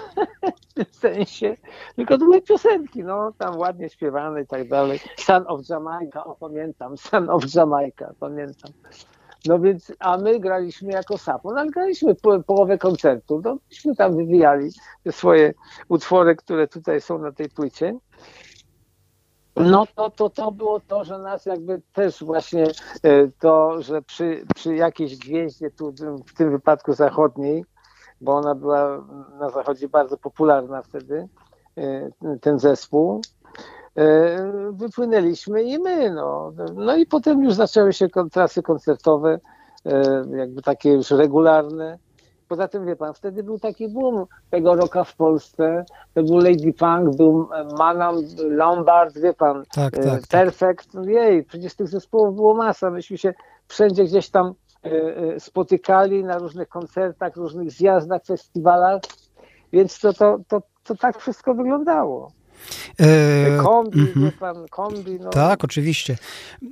[0.70, 1.56] w tym sensie,
[1.96, 5.00] tylko to były piosenki, no, tam ładnie śpiewane i tak dalej.
[5.16, 8.72] Son of Jamaica, o pamiętam, Son of Jamaica, pamiętam.
[9.46, 14.16] No więc, a my graliśmy jako sapon, ale graliśmy po, połowę koncertu, no, myśmy tam
[14.16, 14.70] wywijali
[15.04, 15.54] te swoje
[15.88, 17.98] utwory, które tutaj są na tej płycie.
[19.56, 22.66] No to, to, to było to, że nas jakby też właśnie
[23.02, 25.92] e, to, że przy, przy jakiejś gwieździe tu
[26.26, 27.64] w tym wypadku zachodniej,
[28.20, 29.04] bo ona była
[29.38, 31.28] na zachodzie bardzo popularna wtedy,
[31.76, 32.10] e,
[32.40, 33.20] ten zespół,
[33.96, 36.52] e, wypłynęliśmy i my, no.
[36.74, 39.40] No i potem już zaczęły się trasy koncertowe,
[39.86, 41.98] e, jakby takie już regularne.
[42.48, 45.84] Poza tym, wie pan, wtedy był taki boom tego rocka w Polsce.
[46.14, 47.48] To był Lady Punk, był
[47.78, 50.26] Manam, Lombard, wie pan, Tak, tak, tak.
[50.30, 50.94] Perfect.
[51.04, 52.90] Jej, przecież tych zespołów było masa.
[52.90, 53.34] Myśmy się
[53.68, 54.54] wszędzie gdzieś tam
[55.38, 59.00] spotykali na różnych koncertach, różnych zjazdach, festiwalach.
[59.72, 62.32] Więc to, to, to, to tak wszystko wyglądało.
[63.00, 64.26] E, Kombi, mhm.
[64.26, 65.18] wie pan, kombi.
[65.20, 66.18] No, Tak, oczywiście.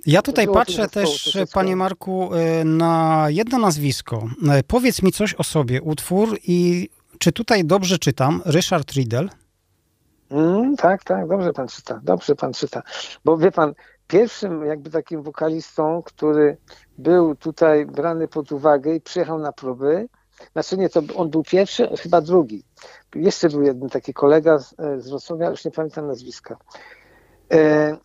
[0.06, 4.28] Ja tutaj było patrzę też, panie Marku, e, na jedno nazwisko.
[4.50, 6.88] E, Powiedz mi coś o sobie, utwór i
[7.18, 8.42] czy tutaj dobrze czytam?
[8.44, 9.30] Ryszard Riedel?
[10.30, 12.82] Mm, tak, tak, dobrze pan czyta, dobrze pan czyta.
[13.24, 13.74] Bo wie pan,
[14.08, 16.56] pierwszym jakby takim wokalistą, który
[16.98, 20.08] był tutaj brany pod uwagę i przyjechał na próby,
[20.52, 22.64] znaczy nie, to on był pierwszy, chyba drugi.
[23.14, 26.56] Jeszcze był jeden taki kolega z, e, z Wrocławia, już nie pamiętam nazwiska.
[27.52, 27.96] E,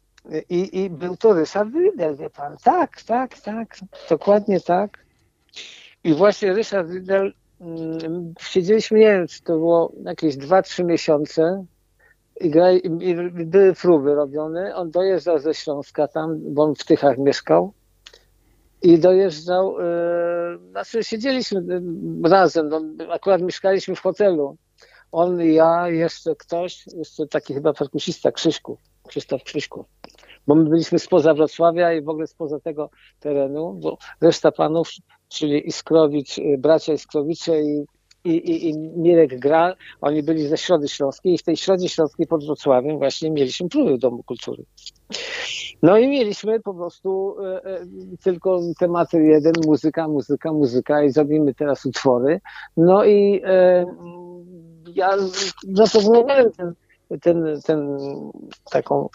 [0.50, 2.58] i, I był to Ryszard Riedel, wie pan.
[2.64, 3.78] Tak, tak, tak,
[4.10, 5.06] dokładnie tak.
[6.04, 11.66] I właśnie Ryszard Riedel, mm, siedzieliśmy, nie wiem, czy to było jakieś 2-3 miesiące,
[13.32, 14.76] były próby robione.
[14.76, 17.74] On dojeżdżał ze Śląska tam, bo on w Tychach mieszkał.
[18.82, 24.58] I dojeżdżał, e, znaczy siedzieliśmy e, razem, no, akurat mieszkaliśmy w hotelu.
[25.12, 29.86] On ja, jeszcze ktoś, jeszcze taki chyba perkusista Krzyśków, Krzysztof Krzyśków.
[30.48, 34.90] Bo my byliśmy spoza Wrocławia i w ogóle spoza tego terenu, bo reszta panów,
[35.30, 37.86] czyli Iskrowicz, e, bracia Iskrowicze i
[38.24, 42.28] i, i, i Mirek Gra, oni byli ze Środy Śląskiej i w tej Środzie Śląskiej
[42.28, 44.64] pod Wrocławiem właśnie mieliśmy próby Domu Kultury.
[45.82, 47.86] No i mieliśmy po prostu e, e,
[48.24, 52.42] tylko tematy jeden, muzyka, muzyka, muzyka i zrobimy teraz utwory.
[52.78, 53.86] No i e,
[54.96, 55.18] ja
[55.74, 56.74] zaproponowałem ten,
[57.22, 57.98] ten, ten
[58.72, 59.10] taką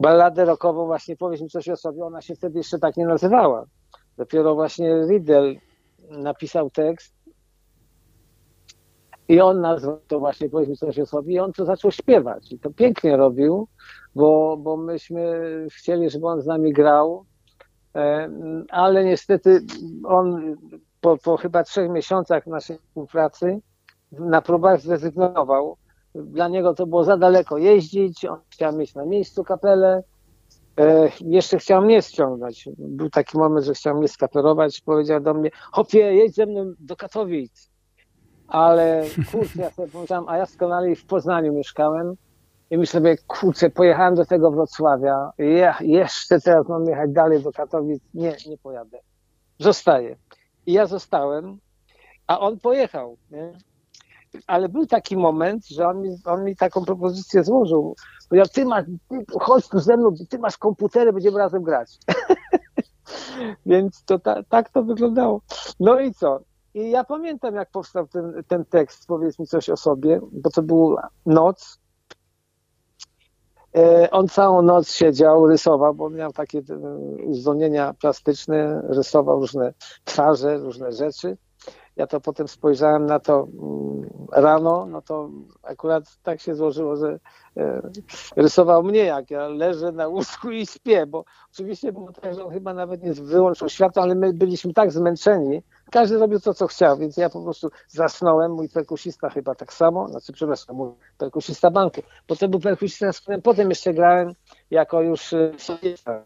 [0.00, 3.66] balladę rockową właśnie powiedz mi coś o sobie, ona się wtedy jeszcze tak nie nazywała.
[4.16, 5.54] Dopiero właśnie Riddle
[6.10, 7.15] napisał tekst
[9.28, 12.52] i on nazwał to właśnie, powiedzmy coś o sobie, i on to zaczął śpiewać.
[12.52, 13.68] I to pięknie robił,
[14.14, 17.24] bo, bo myśmy chcieli, żeby on z nami grał,
[17.94, 18.30] e,
[18.70, 19.60] ale niestety
[20.04, 20.56] on
[21.00, 23.60] po, po chyba trzech miesiącach naszej współpracy
[24.12, 25.76] na próbach zrezygnował.
[26.14, 30.02] Dla niego to było za daleko jeździć, on chciał mieć na miejscu kapelę,
[30.80, 32.68] e, jeszcze chciał mnie ściągnąć.
[32.78, 36.96] Był taki moment, że chciał mnie skaperować, powiedział do mnie, hopie, jedź ze mną do
[36.96, 37.75] Katowic
[38.48, 42.14] ale kurczę, ja sobie pomyślałem, a ja z kolei w Poznaniu mieszkałem
[42.70, 47.52] i myślę sobie, kurczę, pojechałem do tego Wrocławia, ja jeszcze teraz mam jechać dalej do
[47.52, 48.98] Katowic, nie, nie pojadę,
[49.58, 50.16] zostaję.
[50.66, 51.58] I ja zostałem,
[52.26, 53.52] a on pojechał, nie?
[54.46, 57.96] Ale był taki moment, że on mi, on mi taką propozycję złożył.
[58.28, 61.98] Powiedział, ty masz, ty, chodź tu ze mną, ty masz komputery, będziemy razem grać.
[63.66, 65.40] Więc to ta, tak to wyglądało.
[65.80, 66.40] No i co?
[66.76, 70.62] I ja pamiętam, jak powstał ten, ten tekst, powiedz mi coś o sobie, bo to
[70.62, 71.78] była noc.
[73.76, 76.88] E, On całą noc siedział, rysował, bo miał takie e,
[77.24, 79.74] uzdolnienia plastyczne, rysował różne
[80.04, 81.36] twarze, różne rzeczy.
[81.96, 85.30] Ja to potem spojrzałem na to mm, rano, no to
[85.62, 87.18] akurat tak się złożyło, że
[87.56, 87.82] e,
[88.36, 92.52] rysował mnie, jak ja leżę na łóżku i śpię, bo oczywiście było tak, że on
[92.52, 96.96] chyba nawet nie wyłączył światła, ale my byliśmy tak zmęczeni, każdy robił to, co chciał,
[96.96, 102.02] więc ja po prostu zasnąłem, mój perkusista chyba tak samo, znaczy przepraszam, mój perkusista banku,
[102.26, 104.32] to był perkusista, z którym potem jeszcze grałem
[104.70, 106.24] jako już e, solista.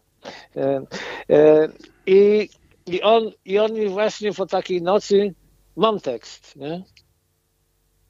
[0.55, 1.67] E,
[2.05, 2.49] I,
[2.85, 5.33] i, on, I on mi właśnie po takiej nocy,
[5.75, 6.83] mam tekst, nie?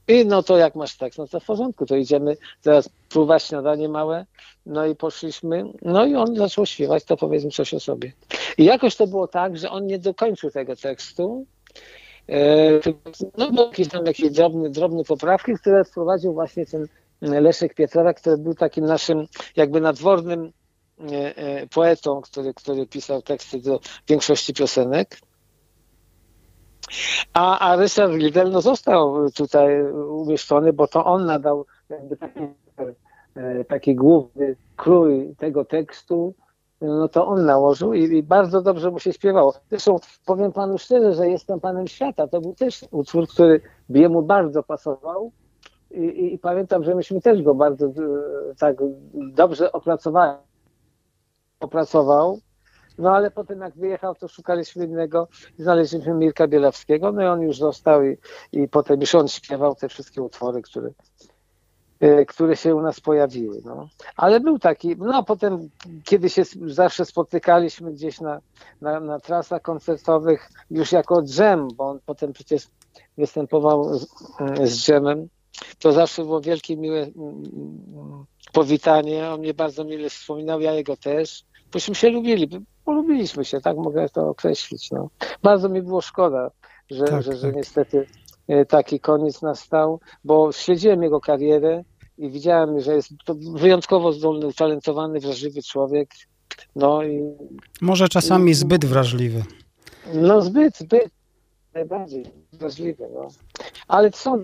[0.08, 3.90] I no to jak masz tekst, no to w porządku, to idziemy teraz próbować śniadanie
[3.90, 4.26] małe,
[4.66, 8.12] no i poszliśmy, no i on zaczął śpiewać, to powiedzmy coś o sobie.
[8.58, 11.46] I jakoś to było tak, że on nie dokończył tego tekstu,
[12.30, 12.72] e,
[13.38, 16.88] no bo jakieś tam jakieś drobne, drobne poprawki, które wprowadził właśnie ten,
[17.22, 20.52] Leszek Pietrara, który był takim naszym jakby nadwornym
[21.74, 25.18] poetą, który, który pisał teksty do większości piosenek.
[27.34, 32.40] A, a Ryszard Gildel no, został tutaj umieszczony, bo to on nadał jakby taki,
[33.68, 36.34] taki główny krój tego tekstu,
[36.82, 39.54] no to on nałożył i, i, bardzo dobrze mu się śpiewało.
[39.70, 42.28] Zresztą powiem panu szczerze, że jestem panem świata.
[42.28, 45.32] To był też utwór, który jemu bardzo pasował
[45.92, 47.92] i, i, i pamiętam, że myśmy też go bardzo e,
[48.60, 48.78] tak
[49.14, 50.38] dobrze opracowali.
[51.60, 52.40] Opracował.
[53.02, 55.28] No ale potem jak wyjechał, to szukaliśmy innego
[55.60, 58.18] i znaleźliśmy Mirka Bielawskiego, no i on już został i,
[58.52, 60.90] i potem już on śpiewał te wszystkie utwory, które,
[62.02, 63.62] E, które się u nas pojawiły.
[63.66, 63.90] No.
[64.16, 65.70] Ale był taki, no potem,
[66.04, 68.42] kiedy się zawsze spotykaliśmy gdzieś na,
[68.82, 72.68] na, na trasach koncertowych, już jako dżem, bo on potem przecież
[73.18, 74.08] występował z,
[74.64, 75.28] z dżemem,
[75.80, 77.08] to zawsze było wielkie, miłe
[78.52, 79.30] powitanie.
[79.30, 81.44] On mnie bardzo mile wspominał, ja jego też.
[81.74, 82.48] Bośmy się lubili,
[82.86, 84.92] polubiliśmy się, tak mogę to określić.
[84.92, 85.10] No.
[85.44, 86.52] Bardzo mi było szkoda,
[86.90, 87.56] że, tak, że, że tak.
[87.56, 88.08] niestety
[88.48, 91.84] e, taki koniec nastał, bo śledziłem jego karierę
[92.18, 96.10] i widziałem, że jest to wyjątkowo zdolny, utalentowany, wrażliwy człowiek.
[96.76, 97.22] No i,
[97.82, 99.44] Może czasami i, zbyt wrażliwy.
[100.14, 101.12] No zbyt, zbyt,
[101.74, 103.10] najbardziej wrażliwy.
[103.14, 103.28] No.
[103.88, 104.44] Ale są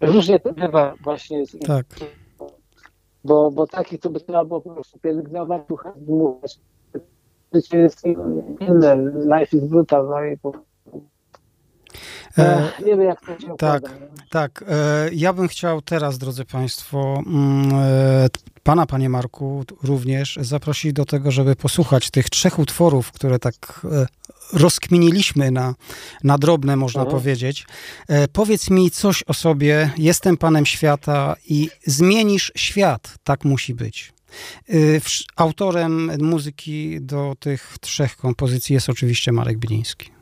[0.00, 1.44] różnie to bywa właśnie.
[1.66, 1.86] Tak.
[3.24, 5.62] Bo, bo taki to by trzeba było po prostu pielęgnować,
[6.06, 6.60] mówić.
[7.54, 8.04] Życie jest
[8.60, 8.96] inne,
[9.38, 10.73] life is brutal, no i po E,
[12.86, 13.82] nie wiem, jak to się Tak,
[14.30, 14.64] tak.
[14.68, 18.28] E, ja bym chciał teraz, drodzy Państwo, mm, e,
[18.62, 23.86] Pana, Panie Marku, również zaprosić do tego, żeby posłuchać tych trzech utworów, które tak
[24.52, 25.74] rozkminiliśmy na,
[26.24, 27.20] na drobne, można mhm.
[27.20, 27.66] powiedzieć.
[28.32, 34.12] Powiedz mi coś o sobie, jestem Panem Świata i zmienisz świat, tak musi być.
[35.36, 40.13] Autorem muzyki do tych trzech kompozycji jest oczywiście Marek Biliński.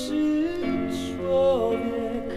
[1.17, 2.29] człowiek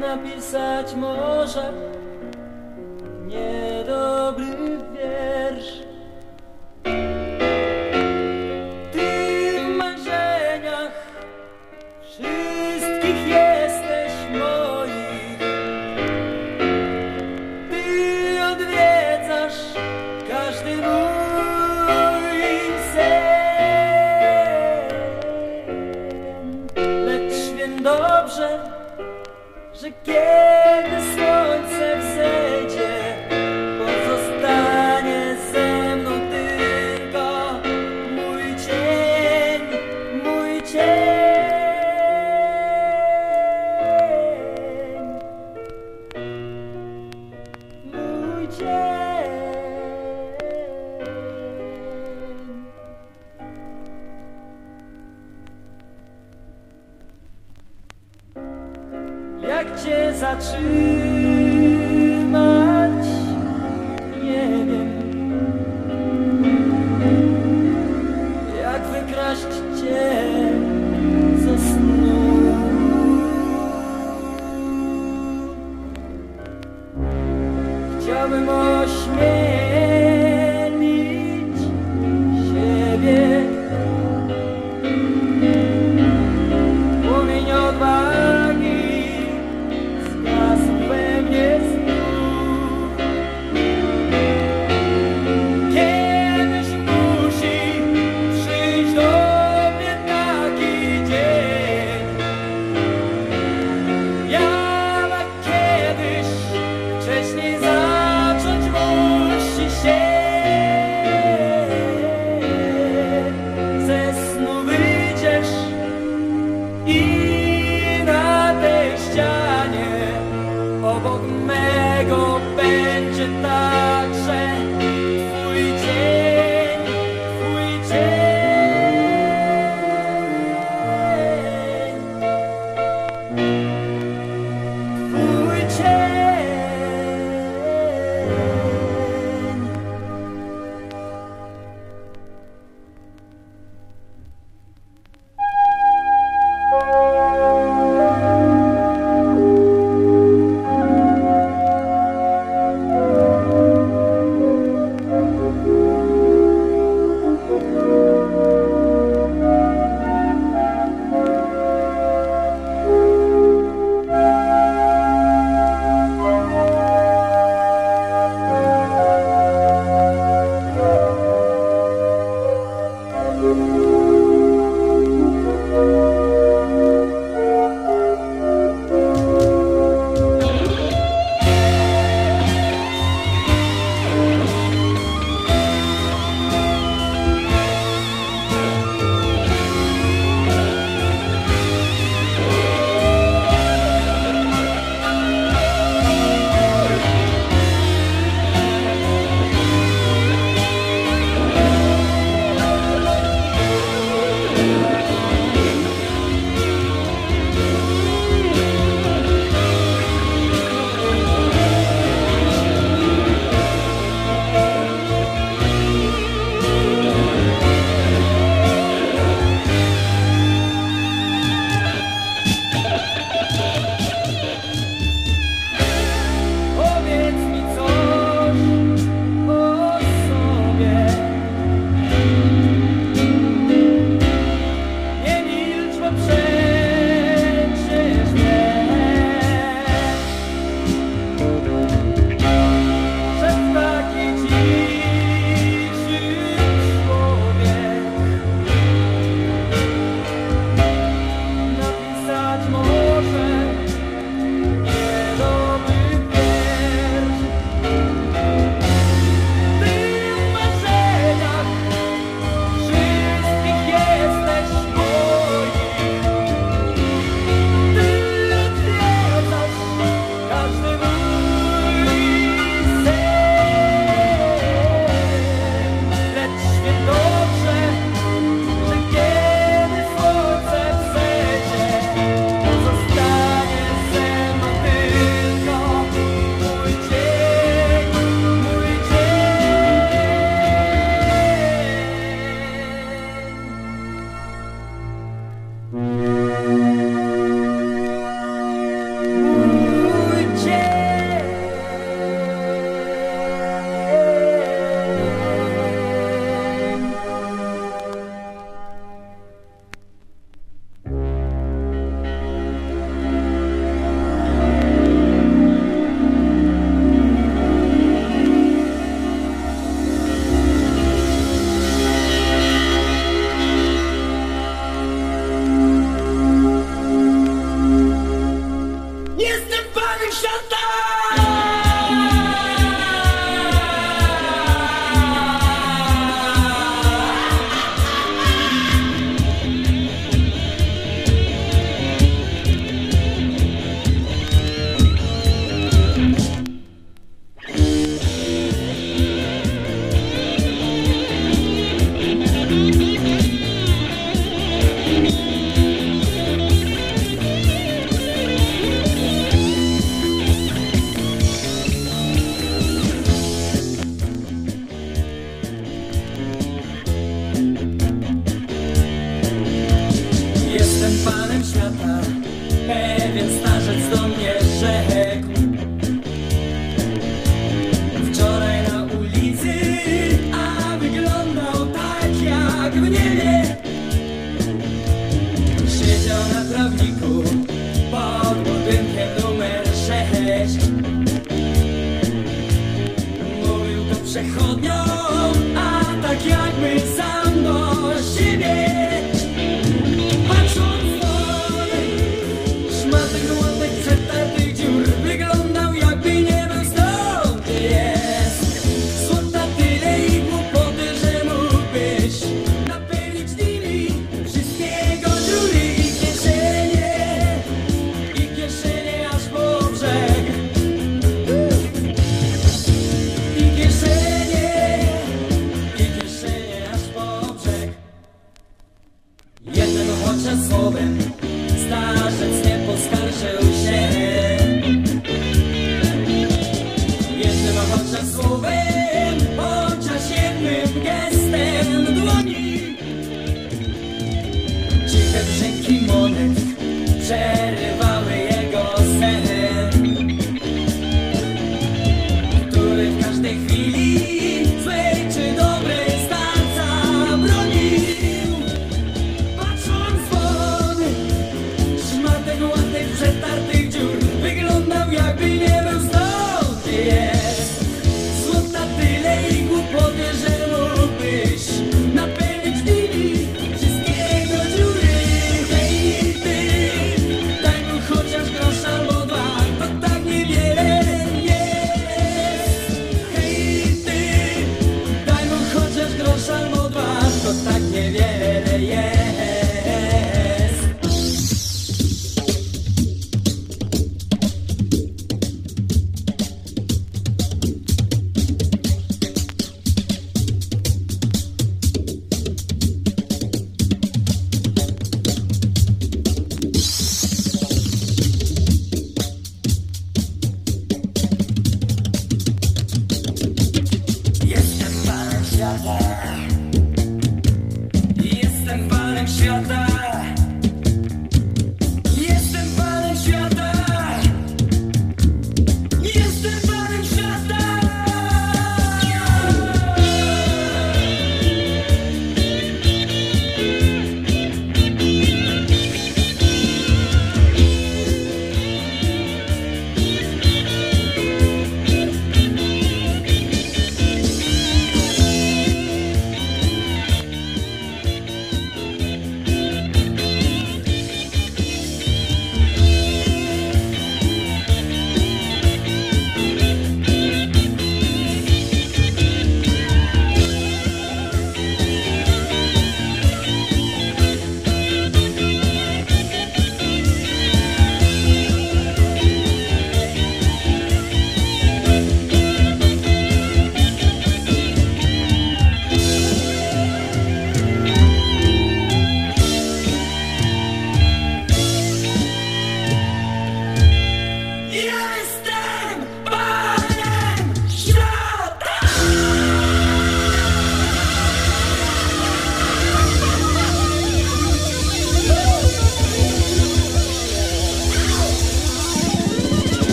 [0.00, 1.91] napisać może.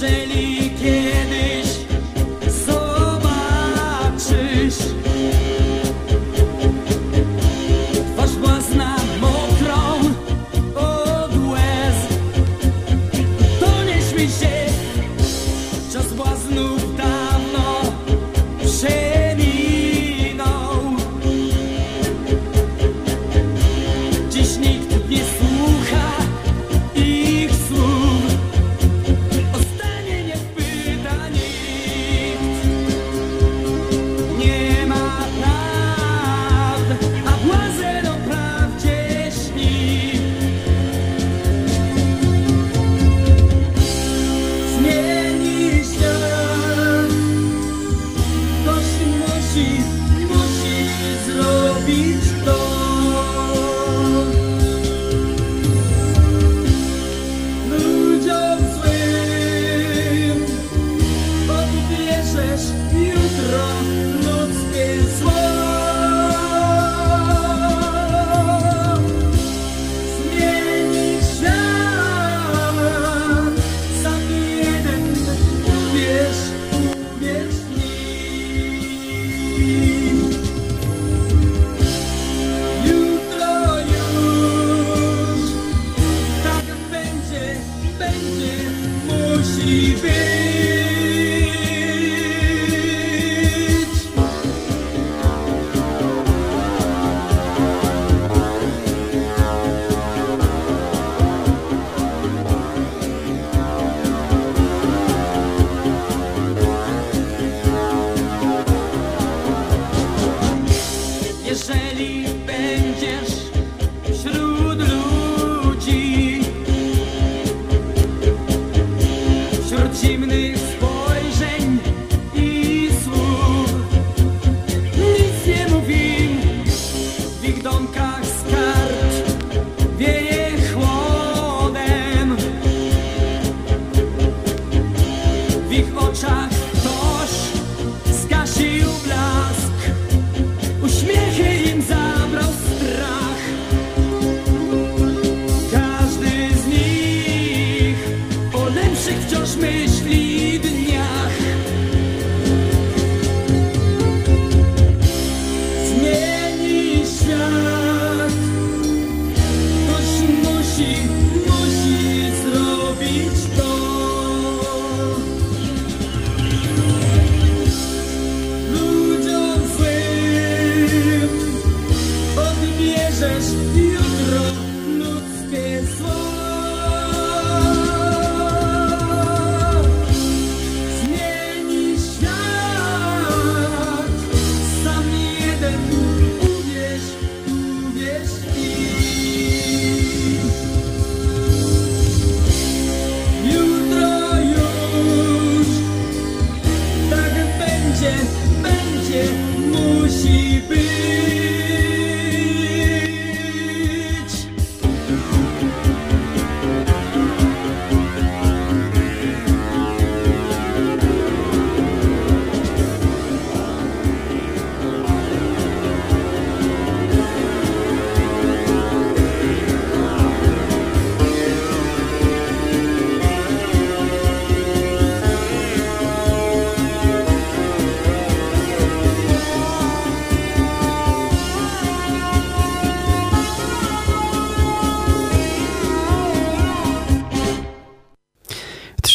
[0.00, 0.37] feliz.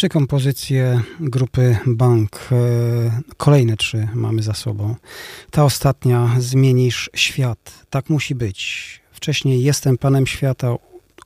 [0.04, 2.48] Trzy kompozycje grupy Bank.
[2.52, 4.94] E, kolejne trzy mamy za sobą.
[5.50, 7.72] Ta ostatnia, Zmienisz świat.
[7.90, 9.00] Tak musi być.
[9.12, 10.76] Wcześniej Jestem Panem Świata,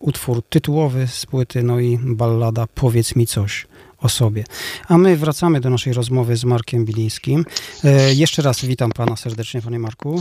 [0.01, 3.66] utwór tytułowy z płyty, no i ballada Powiedz mi coś
[3.99, 4.45] o sobie.
[4.89, 7.45] A my wracamy do naszej rozmowy z Markiem Bilińskim.
[7.85, 10.20] E, jeszcze raz witam Pana serdecznie, Panie Marku.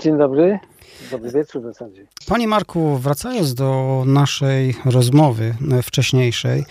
[0.00, 0.58] Dzień dobry.
[1.10, 2.06] Dobry wieczór w zasadzie.
[2.26, 6.64] Panie Marku, wracając do naszej rozmowy e, wcześniejszej,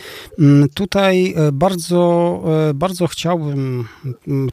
[0.74, 3.88] tutaj e, bardzo, e, bardzo chciałbym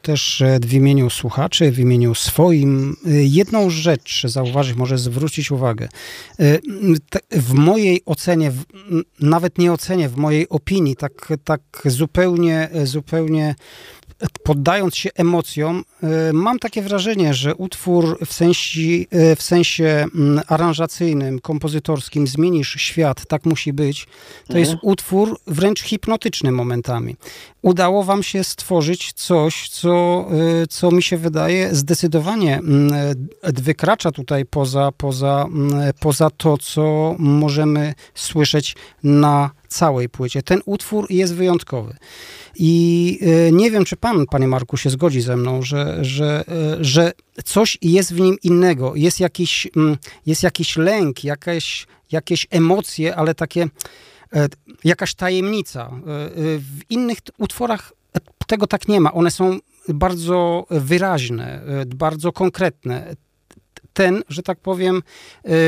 [0.01, 5.89] też w imieniu słuchaczy, w imieniu swoim jedną rzecz zauważyć, może zwrócić uwagę.
[7.31, 8.51] W mojej ocenie,
[9.19, 13.55] nawet nie ocenie, w mojej opinii, tak, tak zupełnie, zupełnie
[14.43, 15.83] poddając się emocjom,
[16.33, 18.81] mam takie wrażenie, że utwór w sensie,
[19.35, 24.07] w sensie mm, aranżacyjnym, kompozytorskim, zmienisz świat, tak musi być,
[24.47, 24.91] to jest mhm.
[24.91, 27.15] utwór wręcz hipnotyczny momentami.
[27.61, 30.27] Udało wam się stworzyć coś, co,
[30.69, 37.93] co mi się wydaje zdecydowanie mm, wykracza tutaj poza, poza, mm, poza to, co możemy
[38.15, 40.43] słyszeć na całej płycie.
[40.43, 41.97] Ten utwór jest wyjątkowy.
[42.55, 46.83] I e, nie wiem, czy pan, panie Marku, się zgodzi ze mną, że, że, e,
[46.83, 47.11] że
[47.45, 48.95] coś jest w nim innego.
[48.95, 53.67] Jest jakiś, mm, jest jakiś lęk, jakieś, jakieś emocje, ale takie e,
[54.83, 55.91] jakaś tajemnica.
[56.57, 57.93] W innych utworach
[58.47, 59.13] tego tak nie ma.
[59.13, 63.15] One są bardzo wyraźne, bardzo konkretne
[63.93, 65.03] ten, że tak powiem,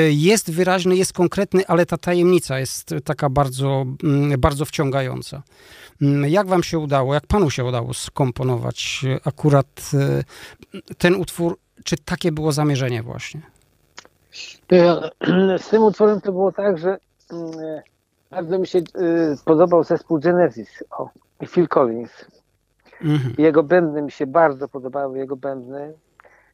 [0.10, 5.44] jest wyraźny, jest konkretny, ale ta tajemnica jest taka bardzo, mm, bardzo wciągająca.
[6.02, 9.92] Mm, jak wam się udało, jak panu się udało skomponować akurat
[10.98, 11.60] ten utwór?
[11.84, 13.42] Czy takie było zamierzenie właśnie?
[15.64, 16.98] Z tym utworem to było tak, że
[17.32, 17.82] mm,
[18.36, 18.84] bardzo mi się y,
[19.46, 21.10] podobał zespół Genesis o,
[21.42, 22.26] i Phil Collins.
[23.02, 23.36] Mhm.
[23.38, 25.94] Jego bębny mi się bardzo podobały, jego bębny.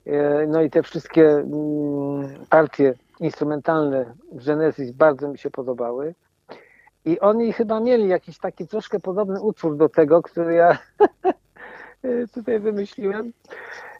[0.05, 6.15] E, no i te wszystkie mm, partie instrumentalne w Genesis bardzo mi się podobały.
[7.05, 10.77] I oni chyba mieli jakiś taki troszkę podobny utwór do tego, który ja
[12.33, 13.33] tutaj wymyśliłem,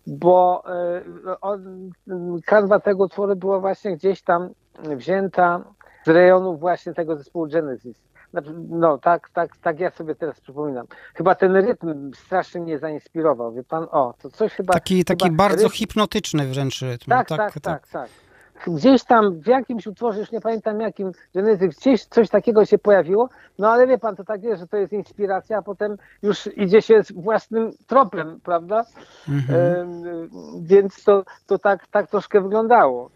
[0.08, 4.50] bo e, kanwa tego utworu była właśnie gdzieś tam
[4.84, 5.64] wzięta
[6.10, 7.98] rejonu właśnie tego zespołu Genesis.
[8.32, 10.86] Znaczy, no tak, tak, tak ja sobie teraz przypominam.
[11.14, 13.88] Chyba ten rytm strasznie mnie zainspirował, wie pan?
[13.92, 14.74] O, to coś chyba...
[14.74, 15.76] Taki, taki chyba bardzo rytm...
[15.76, 17.10] hipnotyczny wręcz rytm.
[17.10, 18.10] Tak, tak, tak, tak, tak.
[18.68, 23.30] Gdzieś tam w jakimś utworze, już nie pamiętam jakim, Genezy, gdzieś coś takiego się pojawiło,
[23.60, 26.82] no ale wie pan, to tak jest, że to jest inspiracja, a potem już idzie
[26.82, 28.86] się z własnym tropem, prawda?
[29.30, 30.30] Mhm.
[30.62, 33.10] więc to, to tak, tak troszkę wyglądało.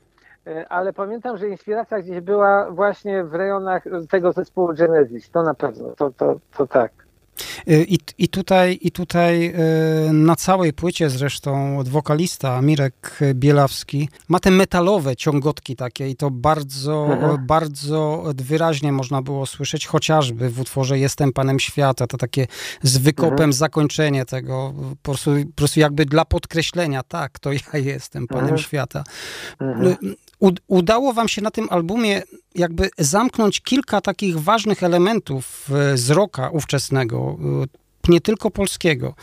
[0.48, 5.54] E, ale pamiętam, że inspiracja gdzieś była właśnie w rejonach tego zespołu Genesis, to na
[5.54, 6.92] pewno, to, to, to tak.
[7.68, 9.54] Y, I, I tutaj, i tutaj
[10.10, 16.32] y, na całej płycie zresztą wokalista Mirek Bielawski ma te metalowe ciągotki takie i to
[16.32, 17.46] bardzo, mhm.
[17.48, 22.48] bardzo wyraźnie można było słyszeć, chociażby w utworze Jestem Panem Świata, to takie
[22.82, 23.54] z wykopem mhm.
[23.54, 28.58] zakończenie tego, po prostu, po prostu jakby dla podkreślenia, tak, to ja jestem Panem mhm.
[28.58, 29.04] Świata.
[30.68, 32.22] Udało wam się na tym albumie
[32.56, 39.14] jakby zamknąć kilka takich ważnych elementów e, z roka ówczesnego, e, nie tylko polskiego.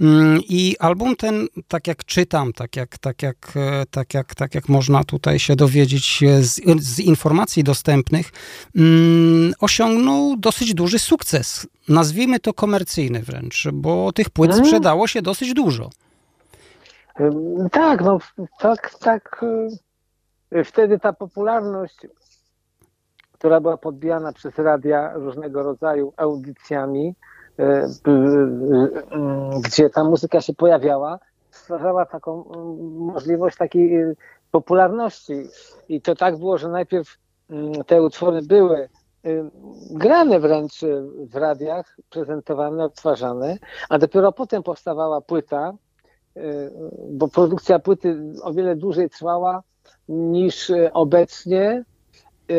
[0.00, 4.54] Mm, I album ten, tak jak czytam, tak jak, tak jak, e, tak jak, tak
[4.54, 8.30] jak można tutaj się dowiedzieć z, z informacji dostępnych,
[8.76, 11.66] mm, osiągnął dosyć duży sukces.
[11.88, 14.66] Nazwijmy to komercyjny wręcz, bo tych płyt mhm.
[14.66, 15.90] sprzedało się dosyć dużo.
[17.72, 18.18] Tak, no
[18.60, 19.44] tak, tak
[20.64, 22.06] Wtedy ta popularność,
[23.32, 27.14] która była podbijana przez radia różnego rodzaju audycjami,
[27.58, 27.88] e, e,
[29.64, 31.18] gdzie ta muzyka się pojawiała,
[31.50, 32.44] stwarzała taką
[32.98, 34.04] możliwość takiej
[34.50, 35.34] popularności.
[35.88, 37.18] I to tak było, że najpierw
[37.86, 38.88] te utwory były
[39.90, 40.80] grane wręcz
[41.30, 43.58] w radiach, prezentowane, odtwarzane,
[43.88, 45.72] a dopiero potem powstawała płyta,
[47.10, 49.62] bo produkcja płyty o wiele dłużej trwała
[50.08, 51.84] niż e, obecnie.
[52.50, 52.54] E,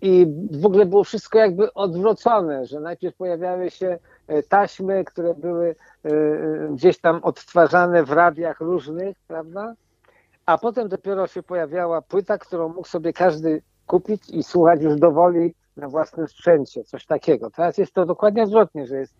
[0.00, 5.76] I w ogóle było wszystko jakby odwrócone, że najpierw pojawiały się e, taśmy, które były
[6.70, 9.74] gdzieś tam odtwarzane w radiach różnych, prawda?
[10.46, 15.54] A potem dopiero się pojawiała płyta, którą mógł sobie każdy kupić i słuchać już dowoli
[15.76, 17.50] na własnym sprzęcie, coś takiego.
[17.50, 19.14] Teraz jest to dokładnie odwrotnie, że jest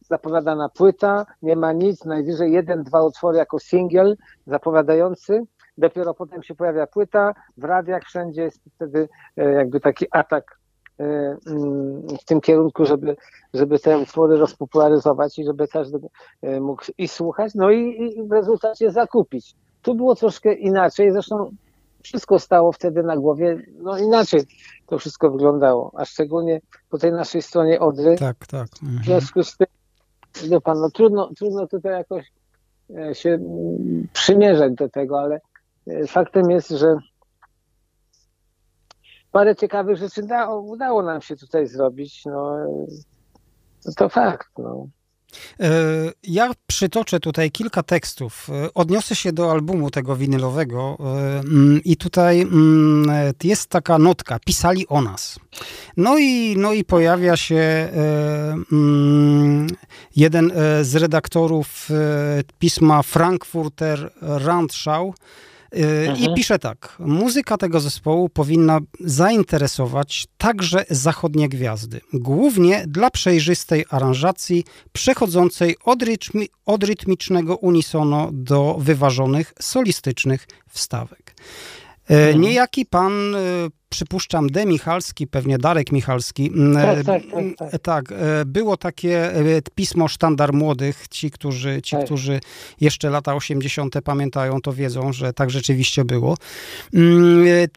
[0.00, 4.16] zapowiadana płyta, nie ma nic, najwyżej jeden, dwa utwory jako singiel
[4.46, 5.42] zapowiadający,
[5.78, 10.58] dopiero potem się pojawia płyta, w radiach wszędzie jest wtedy e, jakby taki atak
[11.00, 11.04] e,
[11.46, 13.16] mm, w tym kierunku, żeby,
[13.54, 15.98] żeby te utwory rozpopularyzować i żeby każdy
[16.42, 19.54] e, mógł i słuchać, no i, i w rezultacie zakupić.
[19.82, 21.50] Tu było troszkę inaczej, zresztą
[22.02, 24.42] wszystko stało wtedy na głowie, no inaczej
[24.86, 28.16] to wszystko wyglądało, a szczególnie po tej naszej stronie Odry.
[28.16, 28.68] Tak, tak.
[28.82, 29.02] Mhm.
[29.02, 29.66] W związku z tym,
[30.48, 32.32] wie pan, no trudno, trudno tutaj jakoś
[33.12, 33.38] się
[34.12, 35.40] przymierzać do tego, ale
[36.08, 36.96] faktem jest, że
[39.32, 42.24] parę ciekawych rzeczy da, udało nam się tutaj zrobić.
[42.24, 42.56] No,
[43.96, 44.48] to fakt.
[44.58, 44.86] No.
[45.60, 45.70] E,
[46.22, 48.48] ja przytoczę tutaj kilka tekstów.
[48.50, 54.38] E, odniosę się do albumu tego winylowego e, mm, i tutaj mm, jest taka notka,
[54.44, 55.38] pisali o nas.
[55.96, 57.88] No i, no i pojawia się
[58.72, 59.66] mm,
[60.16, 60.52] jeden
[60.82, 61.88] z redaktorów
[62.58, 65.14] pisma Frankfurter Rundschau.
[66.16, 66.96] I pisze tak.
[66.98, 72.00] Muzyka tego zespołu powinna zainteresować także zachodnie gwiazdy.
[72.12, 81.34] Głównie dla przejrzystej aranżacji, przechodzącej od, rytmi, od rytmicznego unisono do wyważonych, solistycznych wstawek.
[82.10, 82.40] E, mhm.
[82.40, 83.38] Niejaki pan e,
[83.92, 84.66] przypuszczam, D.
[84.66, 86.50] Michalski, pewnie Darek Michalski.
[86.74, 87.22] Tak, tak,
[87.58, 87.80] tak, tak.
[87.82, 88.14] tak
[88.46, 89.32] było takie
[89.74, 91.08] pismo Sztandar Młodych.
[91.08, 92.04] Ci, którzy, ci, tak.
[92.04, 92.40] którzy
[92.80, 93.94] jeszcze lata 80.
[94.04, 96.36] pamiętają, to wiedzą, że tak rzeczywiście było.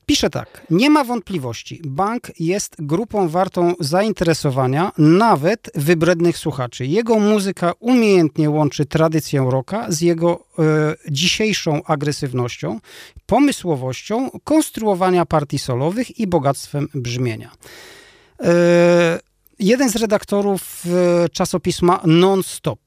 [0.06, 0.66] Pisze tak.
[0.70, 1.82] Nie ma wątpliwości.
[1.86, 6.86] Bank jest grupą wartą zainteresowania nawet wybrednych słuchaczy.
[6.86, 10.64] Jego muzyka umiejętnie łączy tradycję rocka z jego e,
[11.12, 12.80] dzisiejszą agresywnością,
[13.26, 17.52] pomysłowością konstruowania partii solowych i bogactwem brzmienia.
[18.40, 19.20] E,
[19.60, 22.80] jeden z redaktorów e, czasopisma Non-Stop.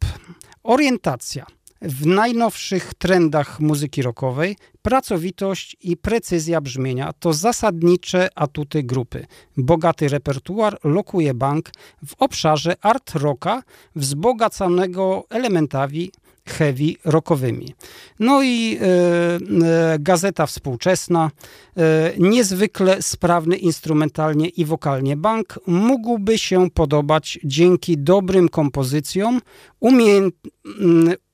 [0.62, 1.46] Orientacja
[1.82, 9.26] w najnowszych trendach muzyki rockowej, pracowitość i precyzja brzmienia to zasadnicze atuty grupy.
[9.56, 11.70] Bogaty repertuar lokuje bank
[12.06, 13.62] w obszarze art rocka
[13.96, 16.10] wzbogacanego elementami
[16.48, 17.74] heavy rockowymi.
[18.18, 21.30] No i e, e, gazeta współczesna,
[21.76, 29.40] e, niezwykle sprawny instrumentalnie i wokalnie bank mógłby się podobać dzięki dobrym kompozycjom,
[29.80, 30.34] umiejęt,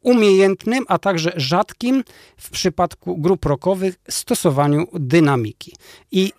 [0.01, 2.05] umiejętnym, a także rzadkim
[2.37, 5.73] w przypadku grup rockowych stosowaniu dynamiki.
[6.13, 6.33] I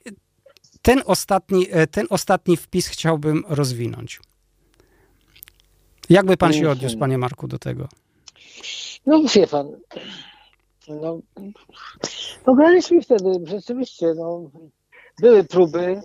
[0.82, 4.20] ten ostatni, ten ostatni wpis chciałbym rozwinąć.
[6.10, 7.88] Jakby pan się odniósł, panie Marku, do tego?
[9.06, 9.72] No wie pan,
[10.88, 11.20] no,
[12.48, 12.56] no
[13.02, 14.50] wtedy rzeczywiście, no,
[15.22, 16.02] były próby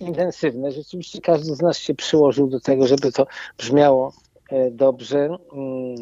[0.00, 3.26] intensywne, rzeczywiście każdy z nas się przyłożył do tego, żeby to
[3.58, 4.12] brzmiało
[4.50, 5.38] e, dobrze.
[5.52, 5.96] Mm,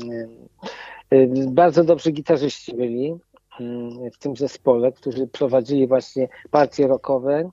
[1.11, 3.15] e, bardzo dobrzy gitarzyści byli
[3.61, 7.51] mm, w tym zespole, którzy prowadzili właśnie partie rockowe.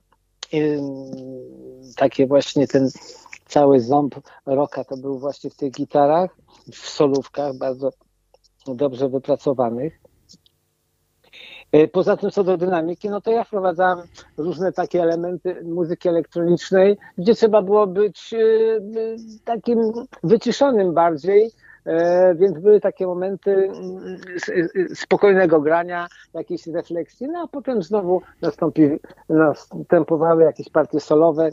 [1.96, 2.88] Takie właśnie ten
[3.46, 4.14] cały ząb
[4.46, 6.36] rocka to był właśnie w tych gitarach,
[6.72, 7.90] w solówkach bardzo
[8.66, 10.00] dobrze wypracowanych.
[11.72, 13.98] E, poza tym co do dynamiki, no to ja wprowadzałem
[14.36, 18.38] różne takie elementy muzyki elektronicznej, gdzie trzeba było być e,
[19.44, 19.92] takim
[20.22, 21.50] wyciszonym bardziej,
[21.84, 24.18] e, więc były takie momenty mm,
[24.94, 28.82] spokojnego grania, jakiejś refleksji, no a potem znowu nastąpi,
[29.28, 31.50] następowały jakieś partie solowe,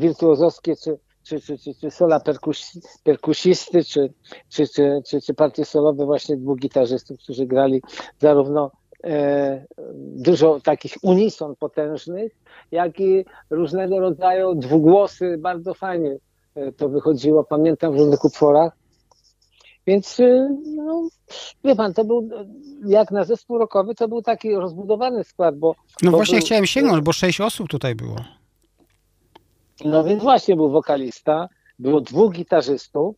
[0.00, 4.12] wirtuozowskie czy, czy, czy, czy, czy sola perkusi, perkusisty, czy,
[4.48, 7.82] czy, czy, czy, czy partie solowe właśnie dwóch gitarzystów, którzy grali
[8.18, 8.70] zarówno
[9.04, 12.32] e, dużo takich unison potężnych,
[12.70, 16.16] jak i różnego rodzaju dwugłosy, bardzo fajnie
[16.54, 18.72] e, to wychodziło, pamiętam w różnych utworach.
[19.86, 21.08] Więc, e, no,
[21.64, 22.28] wie pan, to był,
[22.86, 25.74] jak na zespół rockowy, to był taki rozbudowany skład, bo...
[26.02, 28.16] No właśnie był, chciałem sięgnąć, bo sześć osób tutaj było.
[29.84, 31.48] No więc właśnie był wokalista,
[31.78, 33.16] było dwóch gitarzystów,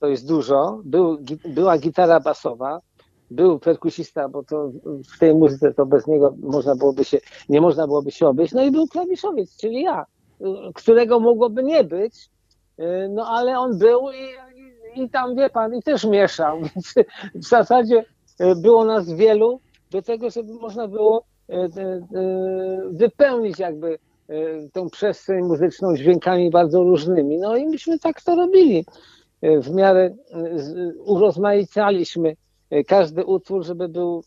[0.00, 1.18] to jest dużo, był,
[1.48, 2.80] była gitara basowa,
[3.30, 4.70] był perkusista, bo to
[5.14, 7.18] w tej muzyce to bez niego można byłoby się,
[7.48, 10.04] nie można byłoby się obejść, no i był klawiszowiec, czyli ja,
[10.74, 12.30] którego mogłoby nie być,
[13.10, 16.94] no ale on był i, i tam, wie pan, i też mieszał, więc
[17.34, 18.04] w zasadzie
[18.62, 19.60] było nas wielu
[19.90, 21.68] do tego, żeby można było e,
[22.92, 23.98] wypełnić jakby
[24.72, 27.38] tą przestrzeń muzyczną dźwiękami bardzo różnymi.
[27.38, 28.84] No i myśmy tak to robili.
[29.42, 30.14] E, w miarę e,
[31.04, 32.36] urozmaicaliśmy
[32.86, 34.24] każdy utwór, żeby był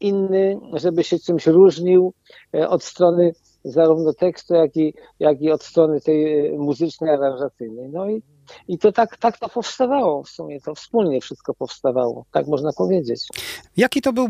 [0.00, 2.12] inny, żeby się czymś różnił
[2.52, 3.32] od strony
[3.64, 7.88] zarówno tekstu, jak i, jak i od strony tej muzycznej, aranżacyjnej.
[7.88, 8.22] No i,
[8.68, 13.28] i to tak, tak to powstawało w sumie, to wspólnie wszystko powstawało, tak można powiedzieć.
[13.76, 14.26] Jaki to był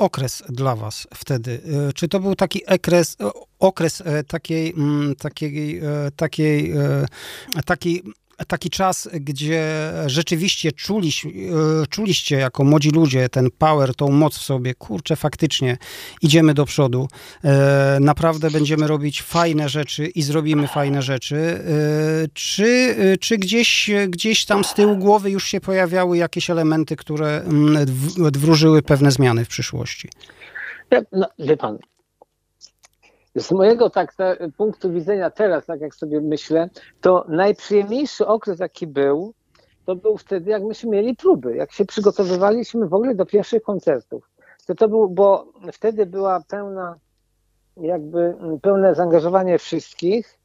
[0.00, 1.60] okres dla was wtedy?
[1.88, 6.72] E, czy to był taki okres, e, okres takiej, mm, takiej, e, takiej,
[7.66, 8.02] takiej
[8.46, 11.26] taki czas, gdzie rzeczywiście czuliś,
[11.90, 15.78] czuliście jako młodzi ludzie ten power, tą moc w sobie, kurczę, faktycznie
[16.22, 17.08] idziemy do przodu,
[18.00, 21.64] naprawdę będziemy robić fajne rzeczy i zrobimy fajne rzeczy,
[22.34, 27.86] czy, czy gdzieś, gdzieś tam z tyłu głowy już się pojawiały jakieś elementy, które mm,
[28.16, 30.08] wróżyły pewne zmiany w przyszłości?
[31.12, 31.78] No, wie pan,
[33.36, 34.14] z mojego tak
[34.56, 36.70] punktu widzenia teraz, tak jak sobie myślę,
[37.00, 39.34] to najprzyjemniejszy okres, jaki był,
[39.84, 44.30] to był wtedy, jak myśmy mieli próby, jak się przygotowywaliśmy w ogóle do pierwszych koncertów.
[44.66, 46.96] To to był, bo wtedy była pełna,
[47.76, 50.38] jakby pełne zaangażowanie wszystkich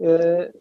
[0.00, 0.52] yy,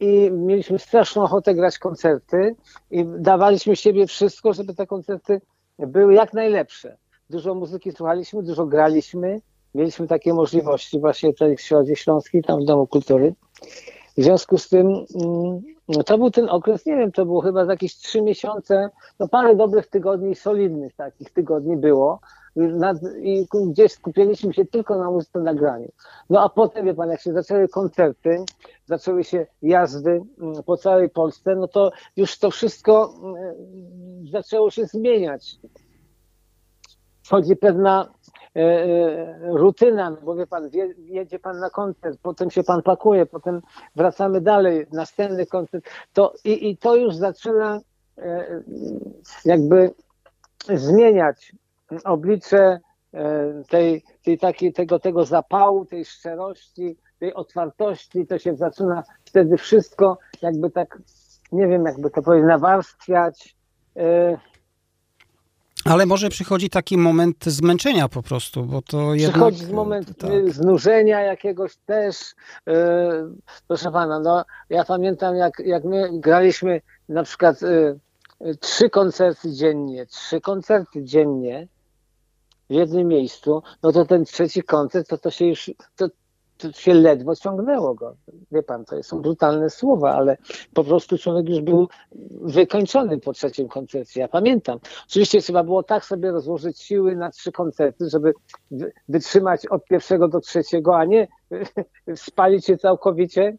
[0.00, 2.56] i mieliśmy straszną ochotę grać koncerty
[2.90, 5.40] i dawaliśmy siebie wszystko, żeby te koncerty
[5.78, 6.96] były jak najlepsze.
[7.30, 9.40] Dużo muzyki słuchaliśmy, dużo graliśmy,
[9.74, 13.34] mieliśmy takie możliwości właśnie tutaj w Środzie Śląskiej, tam w Domu Kultury.
[14.18, 17.72] W związku z tym mm, to był ten okres, nie wiem, to było chyba za
[17.72, 22.20] jakieś trzy miesiące, no parę dobrych tygodni, solidnych takich tygodni było
[22.56, 25.88] nad, i gdzieś skupiliśmy się tylko na muzyce nagraniu.
[26.30, 28.44] No a potem, wie pan, jak się zaczęły koncerty,
[28.86, 33.36] zaczęły się jazdy mm, po całej Polsce, no to już to wszystko mm,
[34.32, 35.56] zaczęło się zmieniać.
[37.22, 38.08] Wchodzi pewna
[39.40, 43.60] rutyna, no bo wie pan, jedzie pan na koncert, potem się pan pakuje, potem
[43.96, 47.80] wracamy dalej, następny koncert, to i, i to już zaczyna
[48.18, 48.62] e,
[49.44, 49.94] jakby
[50.74, 51.52] zmieniać
[52.04, 52.80] oblicze
[53.68, 60.18] tej, tej takiej, tego, tego zapału, tej szczerości, tej otwartości, to się zaczyna wtedy wszystko
[60.42, 60.98] jakby tak,
[61.52, 63.56] nie wiem jakby to powiedzieć, nawarstwiać,
[65.84, 69.76] ale może przychodzi taki moment zmęczenia po prostu, bo to Przychodzi jednak...
[69.76, 70.30] moment tak.
[70.52, 72.34] znużenia jakiegoś też.
[72.66, 72.74] Yy,
[73.68, 80.06] proszę pana, no ja pamiętam jak, jak my graliśmy na przykład yy, trzy koncerty dziennie,
[80.06, 81.68] trzy koncerty dziennie
[82.70, 86.08] w jednym miejscu, no to ten trzeci koncert, to to się już, to
[86.72, 88.16] się ledwo ciągnęło go.
[88.52, 90.36] Wie pan, to są brutalne słowa, ale
[90.74, 91.88] po prostu człowiek już był
[92.30, 94.20] wykończony po trzecim koncercie.
[94.20, 94.78] Ja pamiętam.
[95.06, 98.32] Oczywiście trzeba było tak sobie rozłożyć siły na trzy koncerty, żeby
[99.08, 101.28] wytrzymać od pierwszego do trzeciego, a nie
[102.16, 103.56] spalić się całkowicie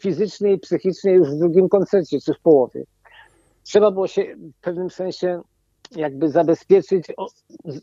[0.00, 2.84] fizycznie i psychicznie już w drugim koncercie, czy w połowie.
[3.62, 5.42] Trzeba było się w pewnym sensie
[5.96, 7.06] jakby zabezpieczyć,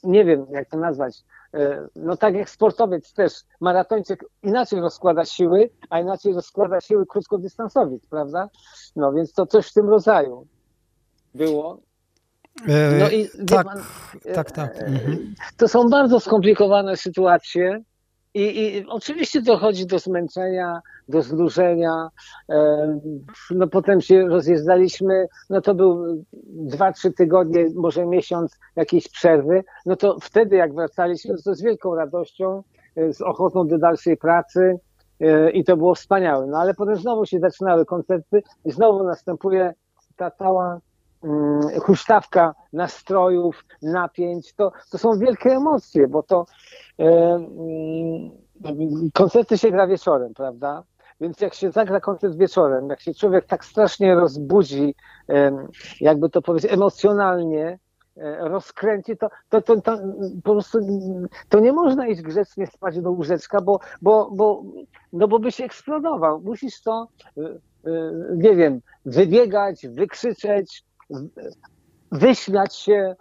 [0.03, 1.23] nie wiem jak to nazwać,
[1.53, 8.05] e, no tak jak sportowiec też, maratończyk inaczej rozkłada siły, a inaczej rozkłada siły krótkodystansowiec,
[8.09, 8.49] prawda?
[8.95, 10.47] No więc to coś w tym rodzaju
[11.35, 11.79] było.
[12.67, 13.83] E, no i tak, pan,
[14.35, 14.75] tak, tak.
[14.75, 15.33] E, mhm.
[15.57, 17.81] To są bardzo skomplikowane sytuacje,
[18.37, 22.09] i, I, oczywiście dochodzi do zmęczenia, do znużenia.
[23.51, 29.63] No potem się rozjeżdżaliśmy, no to był dwa, trzy tygodnie, może miesiąc jakiejś przerwy.
[29.85, 32.63] No to wtedy jak wracaliśmy, to z wielką radością,
[32.95, 34.79] e, z ochotą do dalszej pracy
[35.19, 36.47] e, i to było wspaniałe.
[36.47, 39.73] No ale potem znowu się zaczynały koncerty i znowu następuje
[40.15, 40.79] ta cała
[41.81, 46.45] huśtawka nastrojów, napięć, to, to są wielkie emocje, bo to
[46.99, 50.83] e, mm, koncerty się gra wieczorem, prawda?
[51.21, 54.95] Więc jak się zagra koncert wieczorem, jak się człowiek tak strasznie rozbudzi,
[55.29, 55.67] e,
[56.01, 57.79] jakby to powiedzieć, emocjonalnie,
[58.17, 59.97] e, rozkręci, to, to, to, to,
[60.43, 60.79] po prostu
[61.49, 64.63] to nie można iść grzecznie spać do łóżeczka, bo, bo, bo,
[65.13, 66.41] no bo by się eksplodował.
[66.41, 67.07] Musisz to,
[68.35, 70.86] nie wiem, wybiegać, wykrzyczeć,
[72.11, 73.15] wyśmiać się,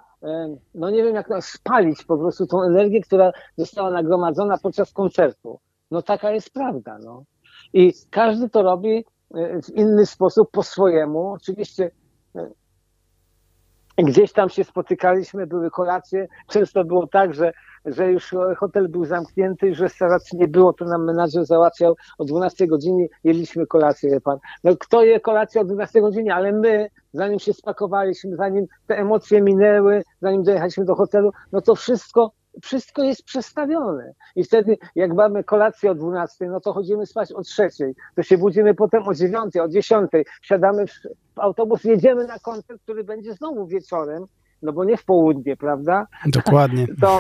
[0.75, 5.61] no nie wiem jak to spalić po prostu tą energię, która została nagromadzona podczas koncertu.
[5.91, 7.25] No taka jest prawda, no.
[7.73, 9.05] I każdy to robi
[9.35, 11.33] e, w inny sposób, po swojemu.
[11.33, 11.91] Oczywiście
[12.37, 12.51] e,
[13.99, 16.29] gdzieś tam się spotykaliśmy, były kolacje.
[16.49, 17.53] Często było tak, że
[17.87, 21.97] że już hotel był zamknięty, już restauracji nie było, to nam menadżer załatwiał.
[22.19, 24.39] O 12 godzinie, jedliśmy kolację, wie pan.
[24.65, 29.43] No kto je kolację o 12 godzinie, ale my, zanim się spakowaliśmy, zanim te emocje
[29.43, 32.33] minęły, zanim dojechaliśmy do hotelu, no to wszystko
[32.63, 34.13] wszystko jest przestawione.
[34.37, 37.69] I wtedy, jak mamy kolację o 12, no to chodzimy spać o 3,
[38.17, 40.11] to się budzimy potem o 9, o 10,
[40.43, 40.93] siadamy w
[41.37, 44.27] autobus, jedziemy na koncert, który będzie znowu wieczorem,
[44.63, 46.07] no bo nie w południe, prawda?
[46.27, 46.87] Dokładnie.
[47.01, 47.19] To,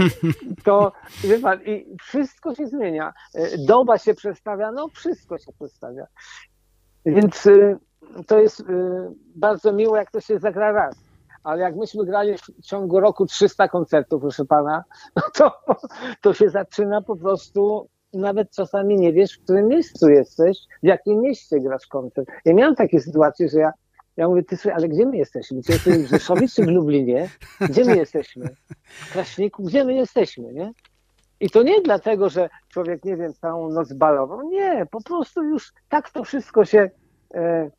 [0.64, 0.92] to
[1.24, 3.12] wie pan, i wszystko się zmienia.
[3.34, 6.06] E, doba się przestawia, no wszystko się przestawia.
[7.06, 7.78] Więc y,
[8.26, 8.64] to jest y,
[9.34, 10.96] bardzo miło, jak to się zagra raz.
[11.44, 14.84] Ale jak myśmy grali w ciągu roku 300 koncertów, proszę pana,
[15.16, 15.52] no to,
[16.20, 21.20] to się zaczyna po prostu nawet czasami nie wiesz, w którym miejscu jesteś, w jakim
[21.20, 22.28] mieście grasz koncert.
[22.44, 23.72] Ja miałem takie sytuacje, że ja
[24.16, 25.62] ja mówię, ty ale gdzie my jesteśmy?
[25.62, 27.28] Czy jesteśmy w Rzeszowie czy w Lublinie?
[27.60, 28.48] Gdzie my jesteśmy?
[28.86, 29.62] W Kraśniku?
[29.62, 30.72] Gdzie my jesteśmy, nie?
[31.40, 34.42] I to nie dlatego, że człowiek, nie wiem, całą noc balował.
[34.42, 36.90] Nie, po prostu już tak to wszystko się
[37.34, 37.70] e,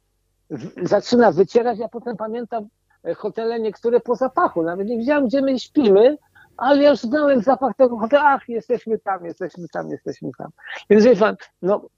[0.49, 1.79] w, zaczyna wycierać.
[1.79, 2.67] Ja potem pamiętam
[3.03, 4.63] e, hotele niektóre po zapachu.
[4.63, 6.17] Nawet nie wiedziałem, gdzie my śpimy,
[6.57, 8.23] ale ja już znałem zapach tego hotelu.
[8.25, 10.47] Ach, jesteśmy tam, jesteśmy tam, jesteśmy tam.
[10.89, 11.89] Więc wie pan, no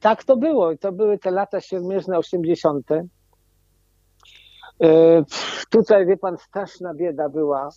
[0.00, 0.72] tak to było.
[0.72, 2.86] I to były te lata siermierzne, 80.
[5.70, 7.68] Tutaj, wie pan, straszna bieda była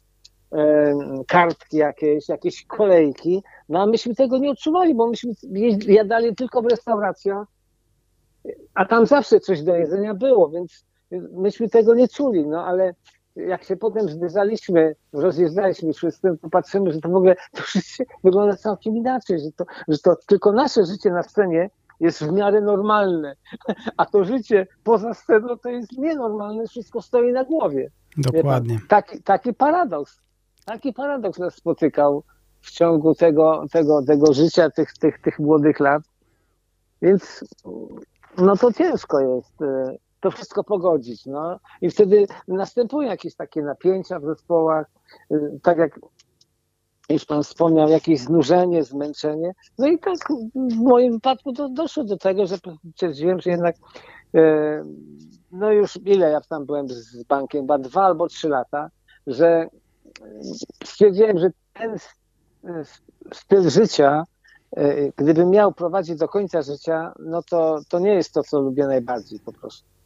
[1.28, 5.32] kartki jakieś, jakieś kolejki, no a myśmy tego nie odczuwali, bo myśmy
[5.88, 7.48] jadali tylko w restauracjach,
[8.74, 10.86] a tam zawsze coś do jedzenia było, więc
[11.32, 12.94] myśmy tego nie czuli, no ale
[13.36, 17.62] jak się potem zderzaliśmy, rozjeżdżaliśmy tym, to patrzymy, że to w ogóle to
[18.24, 21.70] wygląda całkiem inaczej, że to, że to tylko nasze życie na scenie
[22.00, 23.36] jest w miarę normalne,
[23.98, 27.92] a to życie poza sceną to jest nienormalne, wszystko stoi na głowie.
[28.18, 28.80] Dokładnie.
[28.88, 30.22] Taki, taki paradoks.
[30.66, 32.24] Taki paradoks nas spotykał
[32.62, 36.04] w ciągu tego, tego, tego życia, tych, tych, tych młodych lat.
[37.02, 37.46] Więc
[38.38, 41.26] no to ciężko jest e, to wszystko pogodzić.
[41.26, 41.60] No.
[41.82, 44.88] I wtedy następują jakieś takie napięcia w zespołach,
[45.32, 46.00] e, tak jak
[47.10, 49.54] już Pan wspomniał, jakieś znużenie, zmęczenie.
[49.78, 50.18] No i tak
[50.56, 52.58] w moim wypadku to doszło do tego, że
[52.94, 53.76] stwierdziłem, że jednak
[54.36, 54.84] e,
[55.52, 58.90] no już ile ja tam byłem z bankiem, chyba dwa albo trzy lata,
[59.28, 59.68] że
[60.84, 61.96] stwierdziłem, że ten
[63.34, 64.24] styl życia,
[64.72, 68.88] e, gdybym miał prowadzić do końca życia, no to, to nie jest to, co lubię
[68.88, 69.99] najbardziej po prostu.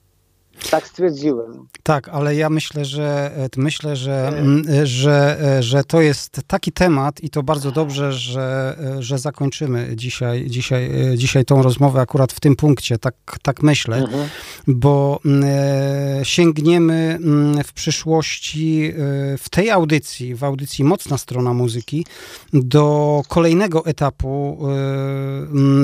[0.69, 1.67] Tak stwierdziłem.
[1.83, 4.33] Tak, ale ja myślę, że e, myślę, że,
[4.69, 9.91] e, że, e, że to jest taki temat i to bardzo dobrze, że, że zakończymy
[9.95, 12.97] dzisiaj, dzisiaj, dzisiaj tą rozmowę akurat w tym punkcie.
[12.97, 14.29] Tak, tak myślę, mhm.
[14.67, 15.19] bo
[16.23, 17.19] sięgniemy
[17.65, 18.93] w przyszłości
[19.37, 22.05] w tej audycji, w audycji Mocna Strona Muzyki,
[22.53, 24.67] do kolejnego etapu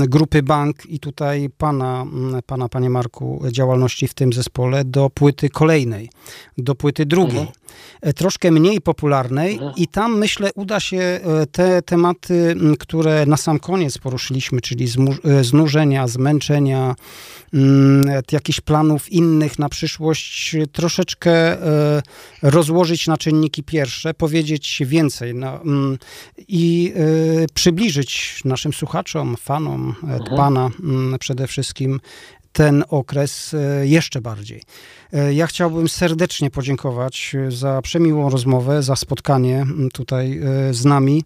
[0.08, 2.06] grupy Bank i tutaj pana,
[2.46, 6.10] pana panie Marku, działalności w tym zespole zespole do płyty kolejnej,
[6.58, 7.60] do płyty drugiej, mhm.
[8.02, 9.74] E, troszkę mniej popularnej mhm.
[9.76, 11.20] i tam myślę uda się e,
[11.52, 14.88] te tematy, które na sam koniec poruszyliśmy, czyli
[15.24, 16.96] e, znużenia, zmęczenia,
[18.32, 21.58] jakichś planów innych na przyszłość, troszeczkę
[22.42, 25.62] rozłożyć na czynniki pierwsze, powiedzieć więcej no,
[26.48, 26.94] i
[27.54, 30.38] przybliżyć naszym słuchaczom, fanom mhm.
[30.38, 30.70] Pana
[31.20, 32.00] przede wszystkim
[32.54, 34.62] ten okres e, jeszcze bardziej.
[35.14, 41.24] E, ja chciałbym serdecznie podziękować e, za przemiłą rozmowę, za spotkanie tutaj z nami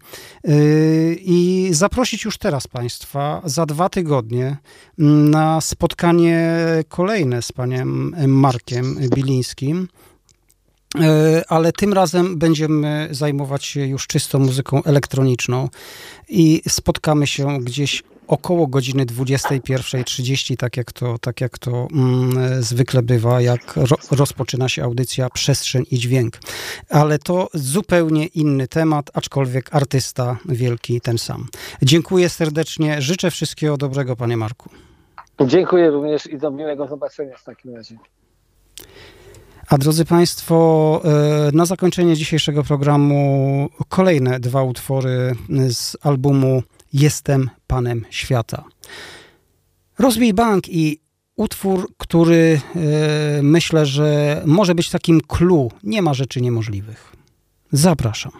[1.17, 4.57] i zaprosić już teraz Państwa za dwa tygodnie
[4.97, 9.87] na spotkanie kolejne z panem Markiem Bilińskim
[11.47, 15.69] ale tym razem będziemy zajmować się już czystą muzyką elektroniczną
[16.29, 23.01] i spotkamy się gdzieś około godziny 21.30, tak jak to, tak jak to mm, zwykle
[23.01, 26.39] bywa, jak ro, rozpoczyna się audycja Przestrzeń i Dźwięk.
[26.89, 31.47] Ale to zupełnie inny temat, aczkolwiek artysta wielki ten sam.
[31.81, 34.69] Dziękuję serdecznie, życzę wszystkiego dobrego, panie Marku.
[35.41, 37.97] Dziękuję również i do miłego zobaczenia w takim razie.
[39.69, 45.35] A drodzy Państwo, e, na zakończenie dzisiejszego programu kolejne dwa utwory
[45.69, 46.63] z albumu
[46.93, 48.63] Jestem Panem Świata.
[49.99, 50.99] Rozbij bank i
[51.35, 55.71] utwór, który e, myślę, że może być takim clue.
[55.83, 57.13] Nie ma rzeczy niemożliwych.
[57.71, 58.31] Zapraszam.